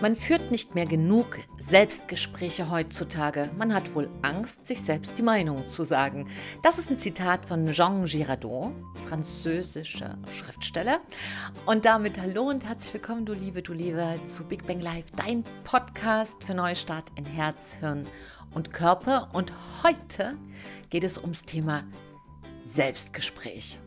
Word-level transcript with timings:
Man 0.00 0.16
führt 0.16 0.50
nicht 0.50 0.74
mehr 0.74 0.86
genug 0.86 1.40
Selbstgespräche 1.58 2.70
heutzutage. 2.70 3.50
Man 3.58 3.74
hat 3.74 3.94
wohl 3.94 4.08
Angst, 4.22 4.66
sich 4.66 4.80
selbst 4.80 5.18
die 5.18 5.22
Meinung 5.22 5.68
zu 5.68 5.84
sagen. 5.84 6.30
Das 6.62 6.78
ist 6.78 6.90
ein 6.90 6.98
Zitat 6.98 7.44
von 7.44 7.70
Jean 7.70 8.06
Girardot, 8.06 8.72
französischer 9.06 10.16
Schriftsteller. 10.38 11.00
Und 11.66 11.84
damit 11.84 12.18
hallo 12.18 12.44
und 12.44 12.64
herzlich 12.64 12.94
willkommen, 12.94 13.26
du 13.26 13.34
Liebe, 13.34 13.60
du 13.60 13.74
Liebe, 13.74 14.14
zu 14.30 14.44
Big 14.44 14.66
Bang 14.66 14.80
Live, 14.80 15.04
dein 15.16 15.44
Podcast 15.64 16.44
für 16.44 16.54
Neustart 16.54 17.12
in 17.16 17.26
Herz, 17.26 17.76
Hirn 17.78 18.04
und 18.54 18.72
Körper. 18.72 19.28
Und 19.34 19.52
heute 19.82 20.38
geht 20.88 21.04
es 21.04 21.18
ums 21.18 21.44
Thema 21.44 21.84
Selbstgespräch. 22.64 23.78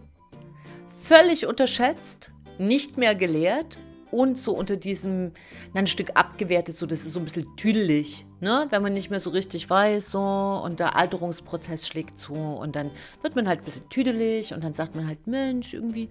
Völlig 1.02 1.48
unterschätzt, 1.48 2.32
nicht 2.59 3.00
mehr 3.00 3.16
gelehrt 3.16 3.80
und 4.13 4.38
so 4.38 4.53
unter 4.53 4.77
diesem 4.77 5.31
ein 5.73 5.88
Stück 5.88 6.12
abgewertet, 6.13 6.77
so 6.77 6.85
das 6.85 7.03
ist 7.03 7.13
so 7.13 7.20
ein 7.20 7.26
bisschen 7.26 7.48
tüdelig, 7.58 8.26
ne? 8.39 8.67
wenn 8.70 8.84
man 8.84 8.94
nicht 8.94 9.09
mehr 9.09 9.20
so 9.20 9.31
richtig 9.31 9.70
weiß 9.70 10.12
so 10.12 10.22
und 10.63 10.80
der 10.80 10.95
Alterungsprozess 10.95 11.88
schlägt 11.88 12.20
zu 12.20 12.34
und 12.34 12.76
dann 12.76 12.91
wird 13.23 13.36
man 13.36 13.48
halt 13.48 13.62
ein 13.62 13.66
bisschen 13.66 13.89
tüdelig 13.89 14.53
und 14.53 14.63
dann 14.63 14.73
sagt 14.73 14.95
man 14.95 15.08
halt, 15.08 15.26
Mensch, 15.26 15.73
irgendwie, 15.73 16.09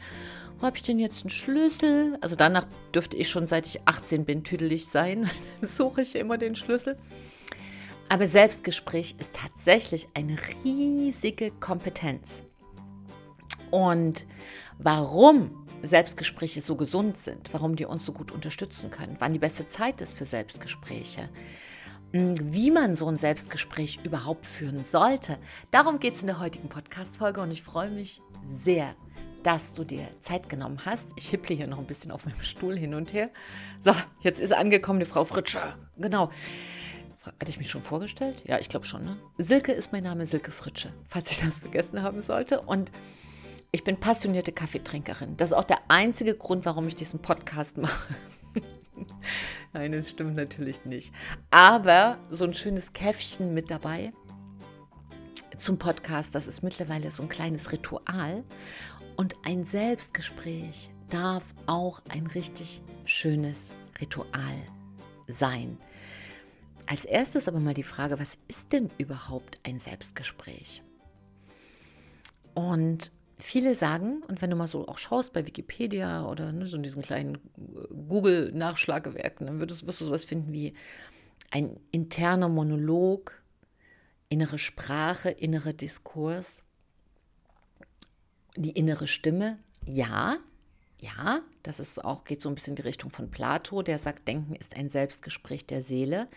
wo 0.59 0.67
habe 0.67 0.77
ich 0.77 0.83
denn 0.83 0.99
jetzt 0.99 1.23
einen 1.23 1.31
Schlüssel? 1.31 2.19
Also 2.21 2.35
danach 2.35 2.67
dürfte 2.93 3.17
ich 3.17 3.31
schon 3.31 3.47
seit 3.47 3.67
ich 3.67 3.81
18 3.87 4.25
bin 4.25 4.43
tüdelig 4.43 4.89
sein, 4.89 5.31
suche 5.63 6.03
ich 6.03 6.17
immer 6.17 6.39
den 6.39 6.57
Schlüssel. 6.57 6.99
Aber 8.09 8.27
Selbstgespräch 8.27 9.15
ist 9.19 9.37
tatsächlich 9.37 10.09
eine 10.15 10.37
riesige 10.65 11.53
Kompetenz. 11.53 12.43
Und 13.71 14.27
warum 14.79 15.62
Selbstgespräche 15.83 16.61
so 16.61 16.77
gesund 16.77 17.19
sind, 17.19 17.53
warum 17.53 17.77
die 17.77 17.85
uns 17.85 18.07
so 18.07 18.13
gut 18.13 18.31
unterstützen 18.31 18.91
können, 18.91 19.17
wann 19.19 19.33
die 19.33 19.39
beste 19.39 19.69
Zeit 19.69 20.01
ist 20.01 20.17
für 20.17 20.27
Selbstgespräche, 20.27 21.29
hm, 22.13 22.35
wie 22.53 22.71
man 22.71 22.97
so 22.97 23.09
ein 23.09 23.19
Selbstgespräch 23.19 24.01
überhaupt 24.05 24.47
führen 24.47 24.85
sollte. 24.85 25.39
Darum 25.71 25.99
geht 25.99 26.15
es 26.15 26.21
in 26.21 26.29
der 26.29 26.39
heutigen 26.39 26.69
Podcast-Folge 26.69 27.41
und 27.41 27.51
ich 27.51 27.63
freue 27.63 27.91
mich 27.91 28.21
sehr, 28.49 28.95
dass 29.43 29.75
du 29.75 29.85
dir 29.85 30.07
Zeit 30.21 30.49
genommen 30.49 30.81
hast. 30.85 31.09
Ich 31.17 31.31
hipple 31.31 31.57
hier 31.57 31.67
noch 31.67 31.79
ein 31.79 31.87
bisschen 31.87 32.11
auf 32.11 32.27
meinem 32.27 32.41
Stuhl 32.43 32.77
hin 32.77 32.95
und 32.95 33.13
her. 33.13 33.31
So, 33.81 33.93
jetzt 34.21 34.41
ist 34.41 34.53
angekommen 34.53 35.01
die 35.01 35.07
Frau 35.07 35.25
Fritscher. 35.25 35.77
Genau. 35.99 36.31
Hatte 37.25 37.51
ich 37.51 37.59
mich 37.59 37.71
schon 37.71 37.83
vorgestellt? 37.83 38.43
Ja, 38.47 38.59
ich 38.59 38.69
glaube 38.69 38.87
schon. 38.87 39.05
Ne? 39.05 39.17
Silke 39.39 39.73
ist 39.73 39.93
mein 39.93 40.03
Name, 40.03 40.27
Silke 40.27 40.51
Fritsche, 40.51 40.93
falls 41.07 41.31
ich 41.31 41.41
das 41.41 41.59
vergessen 41.59 42.03
haben 42.03 42.21
sollte. 42.21 42.61
Und 42.61 42.91
ich 43.75 43.85
bin 43.85 43.97
passionierte 43.97 44.53
Kaffeetrinkerin. 44.53 45.39
Das 45.39 45.51
ist 45.51 45.57
auch 45.57 45.65
der 45.65 45.81
einzige 45.89 46.35
Grund, 46.35 46.67
warum 46.67 46.87
ich 46.87 46.95
diesen 46.95 47.21
Podcast 47.21 47.79
mache. 47.79 48.15
Nein, 49.73 49.93
das 49.93 50.11
stimmt 50.11 50.37
natürlich 50.37 50.85
nicht. 50.85 51.13
Aber 51.51 52.19
so 52.31 52.45
ein 52.45 52.53
schönes 52.53 52.93
Käffchen 52.93 53.55
mit 53.55 53.71
dabei 53.71 54.13
zum 55.57 55.79
Podcast, 55.79 56.35
das 56.35 56.49
ist 56.49 56.63
mittlerweile 56.63 57.11
so 57.11 57.23
ein 57.23 57.31
kleines 57.31 57.73
Ritual. 57.73 58.45
Und 59.17 59.37
ein 59.45 59.65
Selbstgespräch 59.65 60.91
darf 61.09 61.45
auch 61.67 62.03
ein 62.11 62.27
richtig 62.27 62.83
schönes 63.07 63.73
Ritual 64.01 64.59
sein. 65.29 65.79
Als 66.87 67.07
erstes 67.07 67.49
aber 67.49 67.61
mal 67.61 67.75
die 67.75 67.85
Frage, 67.85 68.21
was 68.21 68.37
ist 68.49 68.73
denn 68.73 68.91
überhaupt 68.99 69.61
ein 69.63 69.79
Selbstgespräch? 69.79 70.83
Und 72.55 73.13
viele 73.43 73.75
sagen, 73.75 74.23
und 74.29 74.43
wenn 74.43 74.51
du 74.51 74.57
mal 74.57 74.69
so 74.69 74.89
auch 74.89 74.99
schaust 74.99 75.33
bei 75.33 75.47
Wikipedia 75.47 76.27
oder 76.27 76.53
ne, 76.53 76.67
so 76.67 76.77
in 76.77 76.83
diesen 76.83 77.03
kleinen 77.03 77.37
äh, 77.37 77.95
Google-Nachschlagewerken, 78.09 79.47
dann 79.47 79.61
wirst, 79.61 79.87
wirst 79.87 80.01
du 80.01 80.05
sowas 80.05 80.25
finden 80.25 80.53
wie 80.53 80.75
ein 81.51 81.79
interner 81.91 82.49
Monolog, 82.49 83.43
innere 84.29 84.59
Sprache, 84.59 85.31
innerer 85.31 85.73
Diskurs, 85.73 86.63
die 88.57 88.71
innere 88.71 89.07
Stimme. 89.07 89.59
Ja, 89.85 90.39
ja, 90.99 91.43
das 91.65 91.81
ist 91.81 92.05
auch, 92.05 92.25
geht 92.25 92.41
so 92.41 92.49
ein 92.49 92.55
bisschen 92.55 92.73
in 92.73 92.77
die 92.77 92.83
Richtung 92.83 93.11
von 93.11 93.31
Plato, 93.31 93.83
der 93.83 93.99
sagt, 93.99 94.29
Denken 94.29 94.55
ist 94.55 94.77
ein 94.77 94.89
Selbstgespräch 94.89 95.67
der 95.67 95.83
Seele. 95.83 96.29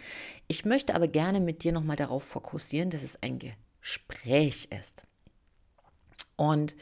Ich 0.47 0.65
möchte 0.65 0.95
aber 0.95 1.07
gerne 1.07 1.39
mit 1.39 1.63
dir 1.63 1.71
nochmal 1.71 1.97
darauf 1.97 2.23
fokussieren, 2.23 2.89
dass 2.89 3.03
es 3.03 3.21
ein 3.21 3.39
Gespräch 3.81 4.69
ist. 4.77 5.03
Und 6.35 6.75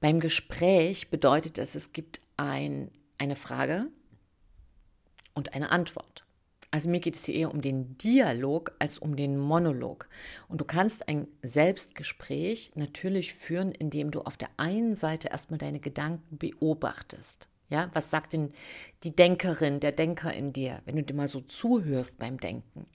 beim 0.00 0.20
Gespräch 0.20 1.10
bedeutet 1.10 1.58
es, 1.58 1.74
es 1.74 1.92
gibt 1.92 2.20
ein, 2.36 2.90
eine 3.18 3.36
Frage 3.36 3.86
und 5.34 5.54
eine 5.54 5.70
Antwort. 5.70 6.24
Also 6.72 6.88
mir 6.88 7.00
geht 7.00 7.16
es 7.16 7.26
hier 7.26 7.34
eher 7.34 7.52
um 7.52 7.60
den 7.60 7.98
Dialog 7.98 8.72
als 8.78 8.98
um 8.98 9.14
den 9.14 9.36
Monolog. 9.36 10.08
Und 10.48 10.62
du 10.62 10.64
kannst 10.64 11.06
ein 11.06 11.28
Selbstgespräch 11.42 12.72
natürlich 12.74 13.34
führen, 13.34 13.72
indem 13.72 14.10
du 14.10 14.22
auf 14.22 14.38
der 14.38 14.48
einen 14.56 14.96
Seite 14.96 15.28
erstmal 15.28 15.58
deine 15.58 15.80
Gedanken 15.80 16.38
beobachtest. 16.38 17.48
Ja, 17.68 17.90
was 17.92 18.10
sagt 18.10 18.32
denn 18.32 18.52
die 19.02 19.14
Denkerin, 19.14 19.80
der 19.80 19.92
Denker 19.92 20.32
in 20.32 20.54
dir, 20.54 20.80
wenn 20.86 20.96
du 20.96 21.02
dir 21.02 21.14
mal 21.14 21.28
so 21.28 21.42
zuhörst 21.42 22.18
beim 22.18 22.38
Denken? 22.38 22.86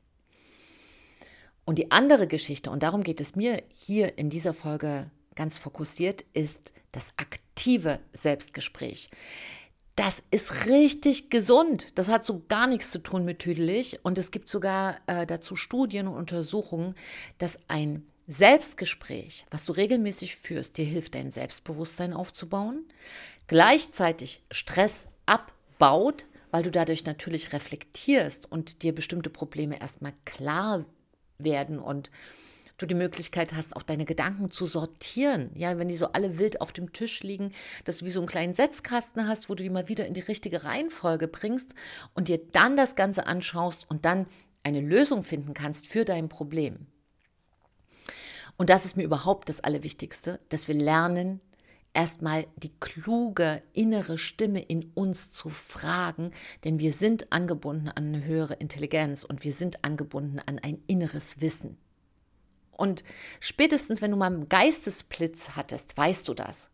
Und 1.63 1.77
die 1.77 1.91
andere 1.91 2.27
Geschichte, 2.27 2.71
und 2.71 2.81
darum 2.81 3.03
geht 3.03 3.21
es 3.21 3.35
mir 3.35 3.61
hier 3.73 4.17
in 4.17 4.29
dieser 4.29 4.53
Folge 4.53 5.11
ganz 5.37 5.57
fokussiert, 5.57 6.25
ist 6.33 6.73
das 6.91 7.13
aktive 7.15 7.99
Selbstgespräch. 8.11 9.09
Das 9.95 10.23
ist 10.29 10.65
richtig 10.65 11.29
gesund. 11.29 11.97
Das 11.97 12.09
hat 12.09 12.25
so 12.25 12.43
gar 12.49 12.67
nichts 12.67 12.91
zu 12.91 12.99
tun 12.99 13.23
mit 13.23 13.39
tüdelig. 13.39 13.99
Und 14.03 14.17
es 14.17 14.31
gibt 14.31 14.49
sogar 14.49 14.99
äh, 15.07 15.25
dazu 15.25 15.55
Studien 15.55 16.07
und 16.07 16.17
Untersuchungen, 16.17 16.95
dass 17.37 17.61
ein 17.69 18.05
Selbstgespräch, 18.27 19.45
was 19.49 19.63
du 19.63 19.71
regelmäßig 19.71 20.35
führst, 20.35 20.77
dir 20.77 20.85
hilft, 20.85 21.15
dein 21.15 21.31
Selbstbewusstsein 21.31 22.13
aufzubauen, 22.13 22.85
gleichzeitig 23.47 24.43
Stress 24.51 25.07
abbaut, 25.25 26.25
weil 26.51 26.63
du 26.63 26.71
dadurch 26.71 27.05
natürlich 27.05 27.53
reflektierst 27.53 28.51
und 28.51 28.83
dir 28.83 28.93
bestimmte 28.93 29.29
Probleme 29.29 29.79
erstmal 29.79 30.13
klar 30.25 30.85
werden 31.37 31.79
und 31.79 32.11
du 32.77 32.85
die 32.85 32.95
Möglichkeit 32.95 33.53
hast, 33.53 33.75
auch 33.75 33.83
deine 33.83 34.05
Gedanken 34.05 34.49
zu 34.49 34.65
sortieren. 34.65 35.49
Ja, 35.55 35.77
wenn 35.77 35.87
die 35.87 35.97
so 35.97 36.11
alle 36.11 36.37
wild 36.37 36.61
auf 36.61 36.71
dem 36.73 36.93
Tisch 36.93 37.23
liegen, 37.23 37.53
dass 37.85 37.97
du 37.97 38.05
wie 38.05 38.11
so 38.11 38.19
einen 38.19 38.27
kleinen 38.27 38.53
Setzkasten 38.53 39.27
hast, 39.27 39.49
wo 39.49 39.55
du 39.55 39.63
die 39.63 39.69
mal 39.69 39.89
wieder 39.89 40.05
in 40.05 40.13
die 40.13 40.21
richtige 40.21 40.63
Reihenfolge 40.63 41.27
bringst 41.27 41.73
und 42.13 42.27
dir 42.27 42.39
dann 42.51 42.77
das 42.77 42.95
Ganze 42.95 43.25
anschaust 43.25 43.89
und 43.89 44.05
dann 44.05 44.27
eine 44.63 44.81
Lösung 44.81 45.23
finden 45.23 45.53
kannst 45.53 45.87
für 45.87 46.05
dein 46.05 46.29
Problem. 46.29 46.87
Und 48.57 48.69
das 48.69 48.85
ist 48.85 48.97
mir 48.97 49.03
überhaupt 49.03 49.49
das 49.49 49.61
Allerwichtigste, 49.61 50.39
dass 50.49 50.67
wir 50.67 50.75
lernen, 50.75 51.41
erstmal 51.93 52.47
die 52.57 52.73
kluge 52.79 53.61
innere 53.73 54.17
Stimme 54.17 54.61
in 54.61 54.91
uns 54.93 55.31
zu 55.31 55.49
fragen, 55.49 56.31
denn 56.63 56.79
wir 56.79 56.91
sind 56.91 57.31
angebunden 57.31 57.87
an 57.87 58.07
eine 58.07 58.23
höhere 58.25 58.55
Intelligenz 58.55 59.23
und 59.23 59.43
wir 59.43 59.53
sind 59.53 59.83
angebunden 59.83 60.39
an 60.45 60.59
ein 60.59 60.83
inneres 60.87 61.39
Wissen. 61.41 61.77
Und 62.77 63.03
spätestens, 63.39 64.01
wenn 64.01 64.11
du 64.11 64.17
mal 64.17 64.27
einen 64.27 64.49
Geistesblitz 64.49 65.51
hattest, 65.55 65.97
weißt 65.97 66.27
du 66.27 66.33
das. 66.33 66.69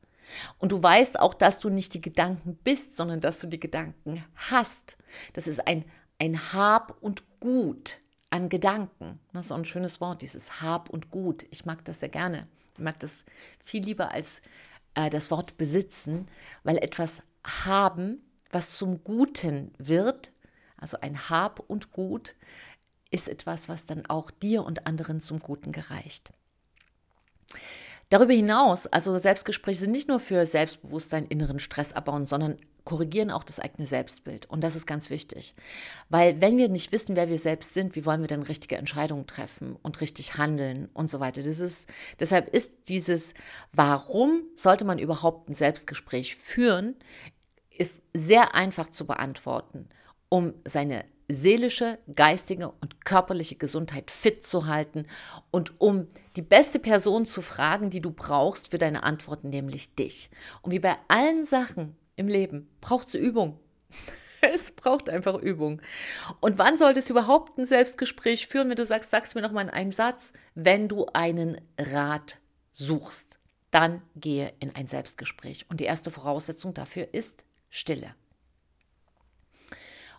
Und 0.57 0.71
du 0.71 0.81
weißt 0.81 1.19
auch, 1.19 1.33
dass 1.33 1.59
du 1.59 1.69
nicht 1.69 1.93
die 1.93 2.01
Gedanken 2.01 2.55
bist, 2.63 2.95
sondern 2.95 3.21
dass 3.21 3.39
du 3.39 3.47
die 3.47 3.59
Gedanken 3.59 4.23
hast. 4.35 4.97
Das 5.33 5.47
ist 5.47 5.67
ein, 5.67 5.85
ein 6.19 6.53
Hab 6.53 7.01
und 7.01 7.23
Gut 7.39 7.99
an 8.29 8.49
Gedanken. 8.49 9.19
Das 9.33 9.47
ist 9.47 9.51
auch 9.51 9.57
ein 9.57 9.65
schönes 9.65 10.01
Wort, 10.01 10.21
dieses 10.21 10.61
Hab 10.61 10.89
und 10.89 11.11
Gut. 11.11 11.45
Ich 11.51 11.65
mag 11.65 11.85
das 11.85 11.99
sehr 11.99 12.09
gerne. 12.09 12.47
Ich 12.73 12.79
mag 12.79 12.99
das 12.99 13.25
viel 13.59 13.83
lieber 13.83 14.11
als 14.11 14.41
äh, 14.95 15.09
das 15.09 15.29
Wort 15.29 15.57
besitzen, 15.57 16.27
weil 16.63 16.77
etwas 16.77 17.23
haben, 17.43 18.23
was 18.49 18.77
zum 18.77 19.03
Guten 19.03 19.73
wird, 19.77 20.31
also 20.77 20.97
ein 21.01 21.29
Hab 21.29 21.59
und 21.59 21.91
Gut, 21.91 22.35
ist 23.13 23.29
etwas, 23.29 23.69
was 23.69 23.85
dann 23.85 24.05
auch 24.07 24.31
dir 24.31 24.63
und 24.63 24.87
anderen 24.87 25.21
zum 25.21 25.39
Guten 25.39 25.71
gereicht. 25.71 26.31
Darüber 28.09 28.33
hinaus, 28.33 28.87
also 28.87 29.17
Selbstgespräche 29.17 29.79
sind 29.79 29.91
nicht 29.91 30.07
nur 30.07 30.19
für 30.19 30.45
Selbstbewusstsein, 30.45 31.25
inneren 31.25 31.59
Stress 31.59 31.93
abbauen, 31.93 32.25
sondern 32.25 32.57
korrigieren 32.83 33.31
auch 33.31 33.43
das 33.43 33.59
eigene 33.59 33.87
Selbstbild. 33.87 34.47
Und 34.47 34.61
das 34.61 34.75
ist 34.75 34.85
ganz 34.85 35.09
wichtig. 35.09 35.55
Weil 36.09 36.41
wenn 36.41 36.57
wir 36.57 36.69
nicht 36.69 36.91
wissen, 36.91 37.15
wer 37.15 37.29
wir 37.29 37.39
selbst 37.39 37.73
sind, 37.73 37.95
wie 37.95 38.05
wollen 38.05 38.21
wir 38.21 38.27
dann 38.27 38.43
richtige 38.43 38.77
Entscheidungen 38.77 39.25
treffen 39.25 39.77
und 39.81 40.01
richtig 40.01 40.37
handeln 40.37 40.89
und 40.93 41.09
so 41.09 41.19
weiter. 41.19 41.43
Das 41.43 41.59
ist, 41.59 41.89
deshalb 42.19 42.53
ist 42.53 42.89
dieses, 42.89 43.33
warum 43.71 44.43
sollte 44.55 44.85
man 44.85 44.99
überhaupt 44.99 45.49
ein 45.49 45.55
Selbstgespräch 45.55 46.35
führen, 46.35 46.95
ist 47.69 48.03
sehr 48.13 48.53
einfach 48.53 48.89
zu 48.89 49.07
beantworten, 49.07 49.87
um 50.29 50.53
seine 50.65 51.05
seelische, 51.27 51.99
geistige 52.15 52.69
und 52.81 53.05
körperliche 53.05 53.55
Gesundheit 53.55 54.11
fit 54.11 54.45
zu 54.45 54.67
halten 54.67 55.07
und 55.51 55.79
um 55.79 56.07
die 56.35 56.41
beste 56.41 56.79
Person 56.79 57.25
zu 57.25 57.41
fragen, 57.41 57.89
die 57.89 58.01
du 58.01 58.11
brauchst 58.11 58.71
für 58.71 58.77
deine 58.77 59.03
Antworten, 59.03 59.49
nämlich 59.49 59.95
dich. 59.95 60.29
Und 60.61 60.71
wie 60.71 60.79
bei 60.79 60.97
allen 61.07 61.45
Sachen 61.45 61.95
im 62.15 62.27
Leben 62.27 62.69
braucht 62.81 63.09
es 63.09 63.15
Übung. 63.15 63.59
es 64.41 64.71
braucht 64.71 65.09
einfach 65.09 65.35
Übung. 65.35 65.81
Und 66.39 66.57
wann 66.57 66.77
solltest 66.77 67.09
du 67.09 67.13
überhaupt 67.13 67.57
ein 67.57 67.65
Selbstgespräch 67.65 68.47
führen, 68.47 68.69
wenn 68.69 68.75
du 68.75 68.85
sagst, 68.85 69.11
sag's 69.11 69.35
mir 69.35 69.41
noch 69.41 69.51
mal 69.51 69.61
in 69.61 69.69
einem 69.69 69.91
Satz, 69.91 70.33
wenn 70.55 70.87
du 70.87 71.05
einen 71.13 71.61
Rat 71.77 72.39
suchst, 72.73 73.39
dann 73.71 74.01
gehe 74.15 74.53
in 74.59 74.75
ein 74.75 74.87
Selbstgespräch. 74.87 75.65
Und 75.69 75.79
die 75.79 75.85
erste 75.85 76.11
Voraussetzung 76.11 76.73
dafür 76.73 77.13
ist 77.13 77.43
Stille. 77.69 78.15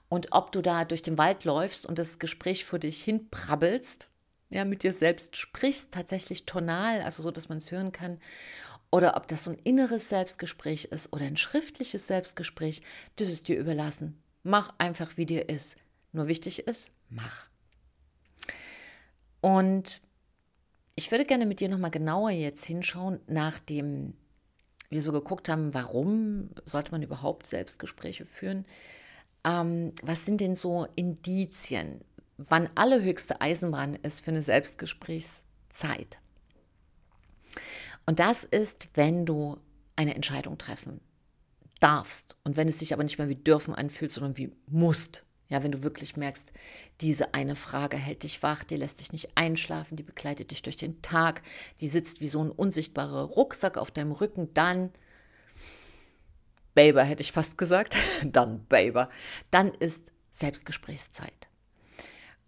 Und 0.09 0.33
ob 0.33 0.53
du 0.53 0.63
da 0.63 0.85
durch 0.85 1.03
den 1.03 1.19
Wald 1.19 1.45
läufst 1.45 1.87
und 1.87 1.99
das 1.99 2.19
Gespräch 2.19 2.65
für 2.65 2.79
dich 2.79 3.03
hinprabbelst, 3.03 4.09
ja, 4.51 4.65
mit 4.65 4.83
dir 4.83 4.93
selbst 4.93 5.37
sprichst, 5.37 5.93
tatsächlich 5.93 6.47
tonal, 6.47 7.03
also 7.03 7.23
so, 7.23 7.31
dass 7.31 7.49
man 7.49 7.59
es 7.59 7.73
hören 7.73 7.93
kann, 7.93 8.21
oder 8.91 9.17
ob 9.17 9.27
das 9.27 9.45
so 9.45 9.51
ein 9.51 9.59
inneres 9.59 10.09
Selbstgespräch 10.09 10.85
ist 10.87 11.13
oder 11.13 11.25
ein 11.25 11.37
schriftliches 11.37 12.07
Selbstgespräch, 12.07 12.83
das 13.17 13.29
ist 13.29 13.49
dir 13.49 13.59
überlassen. 13.59 14.23
Mach 14.45 14.73
einfach, 14.79 15.17
wie 15.17 15.27
dir 15.27 15.49
ist. 15.49 15.77
Nur 16.13 16.29
wichtig 16.29 16.69
ist, 16.69 16.93
mach. 17.09 17.49
Und 19.41 20.01
ich 20.95 21.11
würde 21.11 21.25
gerne 21.25 21.45
mit 21.45 21.59
dir 21.59 21.69
nochmal 21.69 21.91
genauer 21.91 22.31
jetzt 22.31 22.65
hinschauen, 22.65 23.21
nachdem 23.27 24.15
wir 24.91 25.03
so 25.03 25.11
geguckt 25.11 25.49
haben, 25.49 25.75
warum 25.75 26.51
sollte 26.65 26.93
man 26.93 27.03
überhaupt 27.03 27.49
Selbstgespräche 27.49 28.27
führen. 28.27 28.65
Ähm, 29.45 29.93
was 30.03 30.25
sind 30.25 30.41
denn 30.41 30.57
so 30.57 30.87
Indizien, 30.97 32.01
wann 32.37 32.69
allerhöchste 32.75 33.41
Eisenbahn 33.41 33.95
ist 33.97 34.21
für 34.25 34.31
eine 34.31 34.43
Selbstgesprächszeit? 34.43 36.19
Und 38.07 38.19
das 38.19 38.45
ist, 38.45 38.89
wenn 38.95 39.27
du 39.27 39.59
eine 39.97 40.15
Entscheidung 40.15 40.59
treffen 40.59 41.01
darfst 41.81 42.37
und 42.45 42.57
wenn 42.57 42.69
es 42.69 42.79
sich 42.79 42.93
aber 42.93 43.05
nicht 43.05 43.19
mehr 43.19 43.29
wie 43.29 43.37
dürfen 43.37 43.75
anfühlt, 43.75 44.13
sondern 44.13 44.37
wie 44.37 44.53
musst. 44.67 45.25
Ja, 45.49 45.63
wenn 45.63 45.73
du 45.73 45.83
wirklich 45.83 46.17
merkst, 46.17 46.51
diese 47.01 47.35
eine 47.35 47.55
Frage 47.55 47.99
hält 47.99 48.23
dich 48.23 48.43
wach, 48.43 48.65
die 48.65 48.77
lässt 48.77 49.01
dich 49.01 49.13
nicht 49.13 49.37
einschlafen, 49.37 49.97
die 49.97 50.03
begleitet 50.03 50.51
dich 50.51 50.63
durch 50.63 50.77
den 50.77 51.03
Tag, 51.03 51.43
die 51.81 51.89
sitzt 51.89 52.21
wie 52.21 52.29
so 52.29 52.43
ein 52.43 52.51
unsichtbarer 52.51 53.25
Rucksack 53.25 53.77
auf 53.77 53.91
deinem 53.91 54.13
Rücken, 54.13 54.53
dann 54.55 54.91
Baber 56.75 57.05
hätte 57.05 57.23
ich 57.23 57.33
fast 57.33 57.59
gesagt, 57.59 57.97
dann 58.25 58.67
Baber, 58.67 59.11
dann 59.51 59.73
ist 59.75 60.13
Selbstgesprächszeit. 60.31 61.49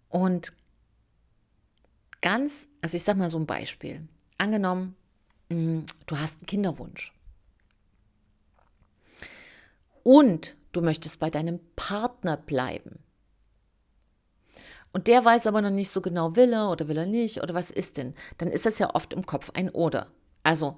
Und 0.09 0.53
ganz, 2.21 2.67
also 2.81 2.97
ich 2.97 3.03
sage 3.03 3.19
mal 3.19 3.29
so 3.29 3.39
ein 3.39 3.45
Beispiel. 3.45 4.07
Angenommen, 4.37 4.95
mm, 5.49 5.81
du 6.05 6.19
hast 6.19 6.39
einen 6.39 6.47
Kinderwunsch. 6.47 7.13
Und 10.03 10.55
du 10.71 10.81
möchtest 10.81 11.19
bei 11.19 11.29
deinem 11.29 11.59
Partner 11.75 12.37
bleiben. 12.37 12.99
Und 14.93 15.07
der 15.07 15.23
weiß 15.23 15.47
aber 15.47 15.61
noch 15.61 15.69
nicht 15.69 15.89
so 15.89 16.01
genau, 16.01 16.35
will 16.35 16.53
er 16.53 16.71
oder 16.71 16.87
will 16.87 16.97
er 16.97 17.05
nicht 17.05 17.43
oder 17.43 17.53
was 17.53 17.71
ist 17.71 17.97
denn? 17.97 18.15
Dann 18.37 18.47
ist 18.47 18.65
das 18.65 18.79
ja 18.79 18.95
oft 18.95 19.13
im 19.13 19.25
Kopf 19.25 19.51
ein 19.53 19.69
Oder. 19.69 20.07
Also 20.43 20.77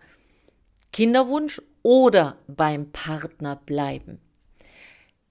Kinderwunsch 0.92 1.62
oder 1.84 2.38
beim 2.48 2.92
Partner 2.92 3.56
bleiben. 3.56 4.20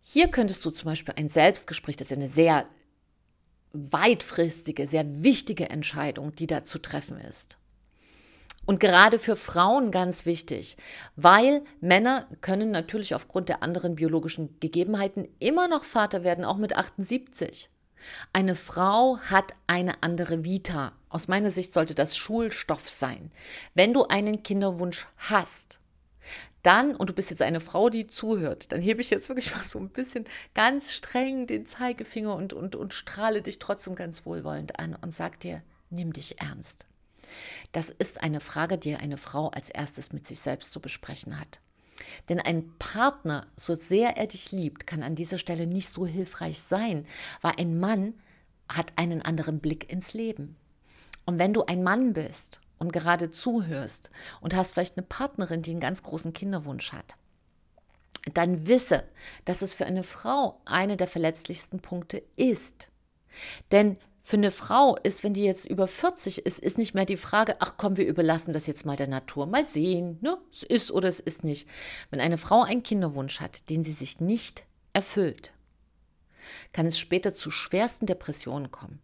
Hier 0.01 0.29
könntest 0.29 0.65
du 0.65 0.71
zum 0.71 0.87
Beispiel 0.87 1.15
ein 1.17 1.29
Selbstgespräch, 1.29 1.97
das 1.97 2.11
ist 2.11 2.17
eine 2.17 2.29
sehr 2.29 2.65
weitfristige, 3.73 4.89
sehr 4.89 5.23
wichtige 5.23 5.69
Entscheidung, 5.69 6.35
die 6.35 6.47
da 6.47 6.65
zu 6.65 6.79
treffen 6.79 7.19
ist. 7.21 7.59
Und 8.65 8.81
gerade 8.81 9.19
für 9.19 9.37
Frauen 9.37 9.91
ganz 9.91 10.27
wichtig, 10.27 10.77
weil 11.17 11.63
Männer 11.81 12.27
können 12.43 12.71
natürlich 12.71 13.15
aufgrund 13.15 13.49
der 13.49 13.63
anderen 13.63 13.95
biologischen 13.95 14.61
Gegebenheiten 14.61 15.27
immer 15.39 15.69
noch 15.69 15.85
Vater 15.85 16.23
werden, 16.23 16.45
auch 16.45 16.59
mit 16.59 16.77
78. 16.77 17.71
Eine 18.33 18.55
Frau 18.55 19.19
hat 19.19 19.55
eine 19.67 20.03
andere 20.03 20.45
Vita. 20.45 20.93
Aus 21.09 21.29
meiner 21.29 21.51
Sicht 21.51 21.73
sollte 21.73 21.95
das 21.95 22.17
Schulstoff 22.17 22.89
sein. 22.89 23.31
Wenn 23.75 23.95
du 23.95 24.05
einen 24.05 24.43
Kinderwunsch 24.43 25.07
hast, 25.17 25.81
dann, 26.63 26.97
und 26.97 27.11
du 27.11 27.15
bist 27.15 27.31
jetzt 27.31 27.43
eine 27.43 27.61
Frau, 27.61 27.89
die 27.89 28.07
zuhört, 28.07 28.73
dann 28.73 28.81
hebe 28.81 29.01
ich 29.01 29.11
jetzt 29.11 29.29
wirklich 29.29 29.55
mal 29.55 29.65
so 29.65 29.79
ein 29.79 29.91
bisschen 29.91 30.25
ganz 30.55 30.93
streng 30.93 31.47
den 31.47 31.67
Zeigefinger 31.67 32.35
und, 32.35 32.53
und, 32.53 32.75
und 32.75 32.95
strahle 32.95 33.43
dich 33.43 33.59
trotzdem 33.59 33.95
ganz 33.95 34.27
wohlwollend 34.27 34.79
an 34.79 34.97
und 35.01 35.15
sag 35.15 35.41
dir, 35.41 35.63
nimm 35.91 36.13
dich 36.13 36.41
ernst. 36.41 36.87
Das 37.73 37.91
ist 37.91 38.23
eine 38.23 38.41
Frage, 38.41 38.79
die 38.79 38.97
eine 38.97 39.19
Frau 39.19 39.49
als 39.49 39.71
erstes 39.71 40.13
mit 40.13 40.27
sich 40.27 40.41
selbst 40.41 40.73
zu 40.73 40.81
besprechen 40.81 41.39
hat. 41.39 41.61
Denn 42.29 42.41
ein 42.41 42.73
Partner, 42.79 43.47
so 43.57 43.75
sehr 43.75 44.17
er 44.17 44.27
dich 44.27 44.53
liebt, 44.53 44.87
kann 44.87 45.03
an 45.03 45.15
dieser 45.15 45.39
Stelle 45.39 45.67
nicht 45.67 45.89
so 45.89 46.07
hilfreich 46.07 46.63
sein, 46.63 47.07
weil 47.43 47.55
ein 47.59 47.79
Mann 47.79 48.15
hat 48.69 48.93
einen 48.97 49.23
anderen 49.23 49.61
Blick 49.61 49.91
ins 49.91 50.13
Leben. 50.15 50.57
Und 51.27 51.39
wenn 51.39 51.53
du 51.53 51.65
ein 51.65 51.83
Mann 51.83 52.13
bist 52.13 52.61
und 52.79 52.93
gerade 52.93 53.31
zuhörst 53.31 54.11
und 54.41 54.55
hast 54.55 54.73
vielleicht 54.73 54.97
eine 54.97 55.07
Partnerin, 55.07 55.63
die 55.63 55.73
einen 55.73 55.81
ganz 55.81 56.03
großen 56.03 56.33
Kinderwunsch 56.33 56.93
hat, 56.93 57.17
dann 58.35 58.67
wisse, 58.67 59.05
dass 59.45 59.63
es 59.63 59.75
für 59.75 59.87
eine 59.87 60.03
Frau 60.03 60.61
einer 60.65 60.97
der 60.97 61.09
verletzlichsten 61.09 61.81
Punkte 61.81 62.23
ist. 62.37 62.89
Denn 63.71 63.97
für 64.23 64.37
eine 64.37 64.51
Frau 64.51 64.97
ist, 64.97 65.25
wenn 65.25 65.33
die 65.33 65.45
jetzt 65.45 65.65
über 65.65 65.89
40 65.89 66.45
ist, 66.45 66.59
ist 66.59 66.77
nicht 66.77 66.95
mehr 66.95 67.07
die 67.07 67.17
Frage, 67.17 67.57
ach 67.61 67.75
komm, 67.79 67.97
wir 67.97 68.07
überlassen 68.07 68.53
das 68.53 68.67
jetzt 68.67 68.85
mal 68.85 68.97
der 68.97 69.07
Natur, 69.07 69.47
mal 69.47 69.67
sehen, 69.67 70.19
ne? 70.21 70.37
es 70.53 70.65
ist 70.65 70.91
oder 70.91 71.09
es 71.09 71.21
ist 71.21 71.45
nicht. 71.45 71.67
Wenn 72.11 72.21
eine 72.21 72.37
Frau 72.37 72.63
einen 72.63 72.83
Kinderwunsch 72.83 73.41
hat, 73.41 73.71
den 73.71 73.85
sie 73.85 73.93
sich 73.93 74.21
nicht 74.21 74.65
erfüllt, 74.93 75.55
kann 76.73 76.87
es 76.87 76.99
später 76.99 77.33
zu 77.33 77.51
schwersten 77.51 78.07
Depressionen 78.07 78.71
kommen. 78.71 79.01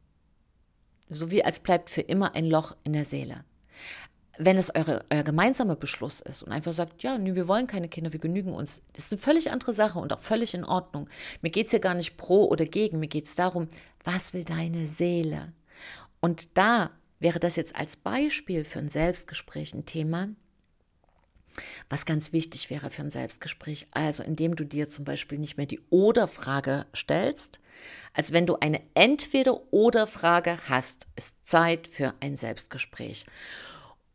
So 1.08 1.30
wie 1.30 1.44
als 1.44 1.60
bleibt 1.60 1.88
für 1.88 2.02
immer 2.02 2.34
ein 2.34 2.46
Loch 2.46 2.76
in 2.84 2.92
der 2.92 3.04
Seele 3.04 3.44
wenn 4.38 4.58
es 4.58 4.74
eure, 4.74 5.04
euer 5.10 5.22
gemeinsamer 5.22 5.76
Beschluss 5.76 6.20
ist 6.20 6.42
und 6.42 6.52
einfach 6.52 6.72
sagt, 6.72 7.02
ja, 7.02 7.18
nee, 7.18 7.34
wir 7.34 7.48
wollen 7.48 7.66
keine 7.66 7.88
Kinder, 7.88 8.12
wir 8.12 8.20
genügen 8.20 8.52
uns, 8.52 8.82
ist 8.94 9.12
eine 9.12 9.20
völlig 9.20 9.50
andere 9.50 9.72
Sache 9.72 9.98
und 9.98 10.12
auch 10.12 10.20
völlig 10.20 10.54
in 10.54 10.64
Ordnung. 10.64 11.08
Mir 11.40 11.50
geht 11.50 11.66
es 11.66 11.70
hier 11.70 11.80
gar 11.80 11.94
nicht 11.94 12.16
pro 12.16 12.46
oder 12.46 12.66
gegen, 12.66 13.00
mir 13.00 13.08
geht 13.08 13.26
es 13.26 13.34
darum, 13.34 13.68
was 14.02 14.34
will 14.34 14.44
deine 14.44 14.86
Seele? 14.86 15.52
Und 16.20 16.56
da 16.56 16.90
wäre 17.20 17.38
das 17.38 17.56
jetzt 17.56 17.76
als 17.76 17.96
Beispiel 17.96 18.64
für 18.64 18.80
ein 18.80 18.90
Selbstgespräch 18.90 19.74
ein 19.74 19.86
Thema, 19.86 20.28
was 21.88 22.06
ganz 22.06 22.32
wichtig 22.32 22.70
wäre 22.70 22.90
für 22.90 23.02
ein 23.02 23.10
Selbstgespräch. 23.10 23.86
Also 23.92 24.22
indem 24.22 24.56
du 24.56 24.64
dir 24.64 24.88
zum 24.88 25.04
Beispiel 25.04 25.38
nicht 25.38 25.56
mehr 25.56 25.66
die 25.66 25.80
Oder-Frage 25.90 26.86
stellst, 26.94 27.60
als 28.12 28.32
wenn 28.32 28.46
du 28.46 28.56
eine 28.56 28.80
Entweder-Oder-Frage 28.94 30.58
hast, 30.68 31.06
ist 31.16 31.46
Zeit 31.46 31.88
für 31.88 32.14
ein 32.20 32.36
Selbstgespräch. 32.36 33.26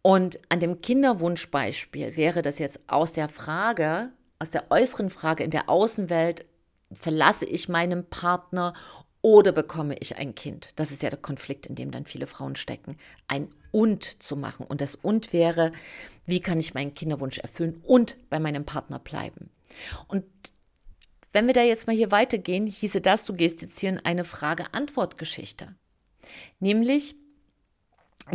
Und 0.02 0.40
an 0.50 0.60
dem 0.60 0.82
Kinderwunschbeispiel 0.82 2.16
wäre 2.16 2.42
das 2.42 2.60
jetzt 2.60 2.80
aus 2.88 3.12
der 3.12 3.30
Frage, 3.30 4.12
aus 4.40 4.50
der 4.50 4.72
äußeren 4.72 5.10
Frage 5.10 5.44
in 5.44 5.52
der 5.52 5.70
Außenwelt, 5.70 6.46
verlasse 6.92 7.46
ich 7.46 7.70
meinen 7.70 8.06
Partner 8.06 8.74
oder 9.22 9.52
bekomme 9.52 9.98
ich 10.00 10.16
ein 10.16 10.36
Kind? 10.36 10.70
Das 10.78 10.92
ist 10.92 11.04
ja 11.04 11.10
der 11.10 11.20
Konflikt, 11.20 11.66
in 11.66 11.76
dem 11.76 11.92
dann 11.92 12.06
viele 12.06 12.28
Frauen 12.28 12.56
stecken. 12.56 12.98
Ein 13.28 13.50
und 13.72 14.24
zu 14.24 14.38
machen. 14.38 14.66
Und 14.66 14.82
das 14.82 14.96
und 14.96 15.34
wäre, 15.34 15.74
wie 16.26 16.40
kann 16.40 16.60
ich 16.60 16.74
meinen 16.74 16.94
Kinderwunsch 16.94 17.40
erfüllen 17.40 17.82
und 17.84 18.18
bei 18.30 18.40
meinem 18.40 18.66
Partner 18.66 19.00
bleiben? 19.00 19.50
Und 20.08 20.24
wenn 21.32 21.48
wir 21.48 21.54
da 21.54 21.62
jetzt 21.62 21.86
mal 21.86 21.96
hier 21.96 22.12
weitergehen, 22.12 22.66
hieße 22.66 23.02
das, 23.02 23.24
du 23.24 23.34
gehst 23.34 23.62
jetzt 23.62 23.80
hier 23.80 23.90
in 23.90 24.00
eine 24.00 24.24
Frage-Antwort-Geschichte. 24.24 25.76
Nämlich, 26.60 27.16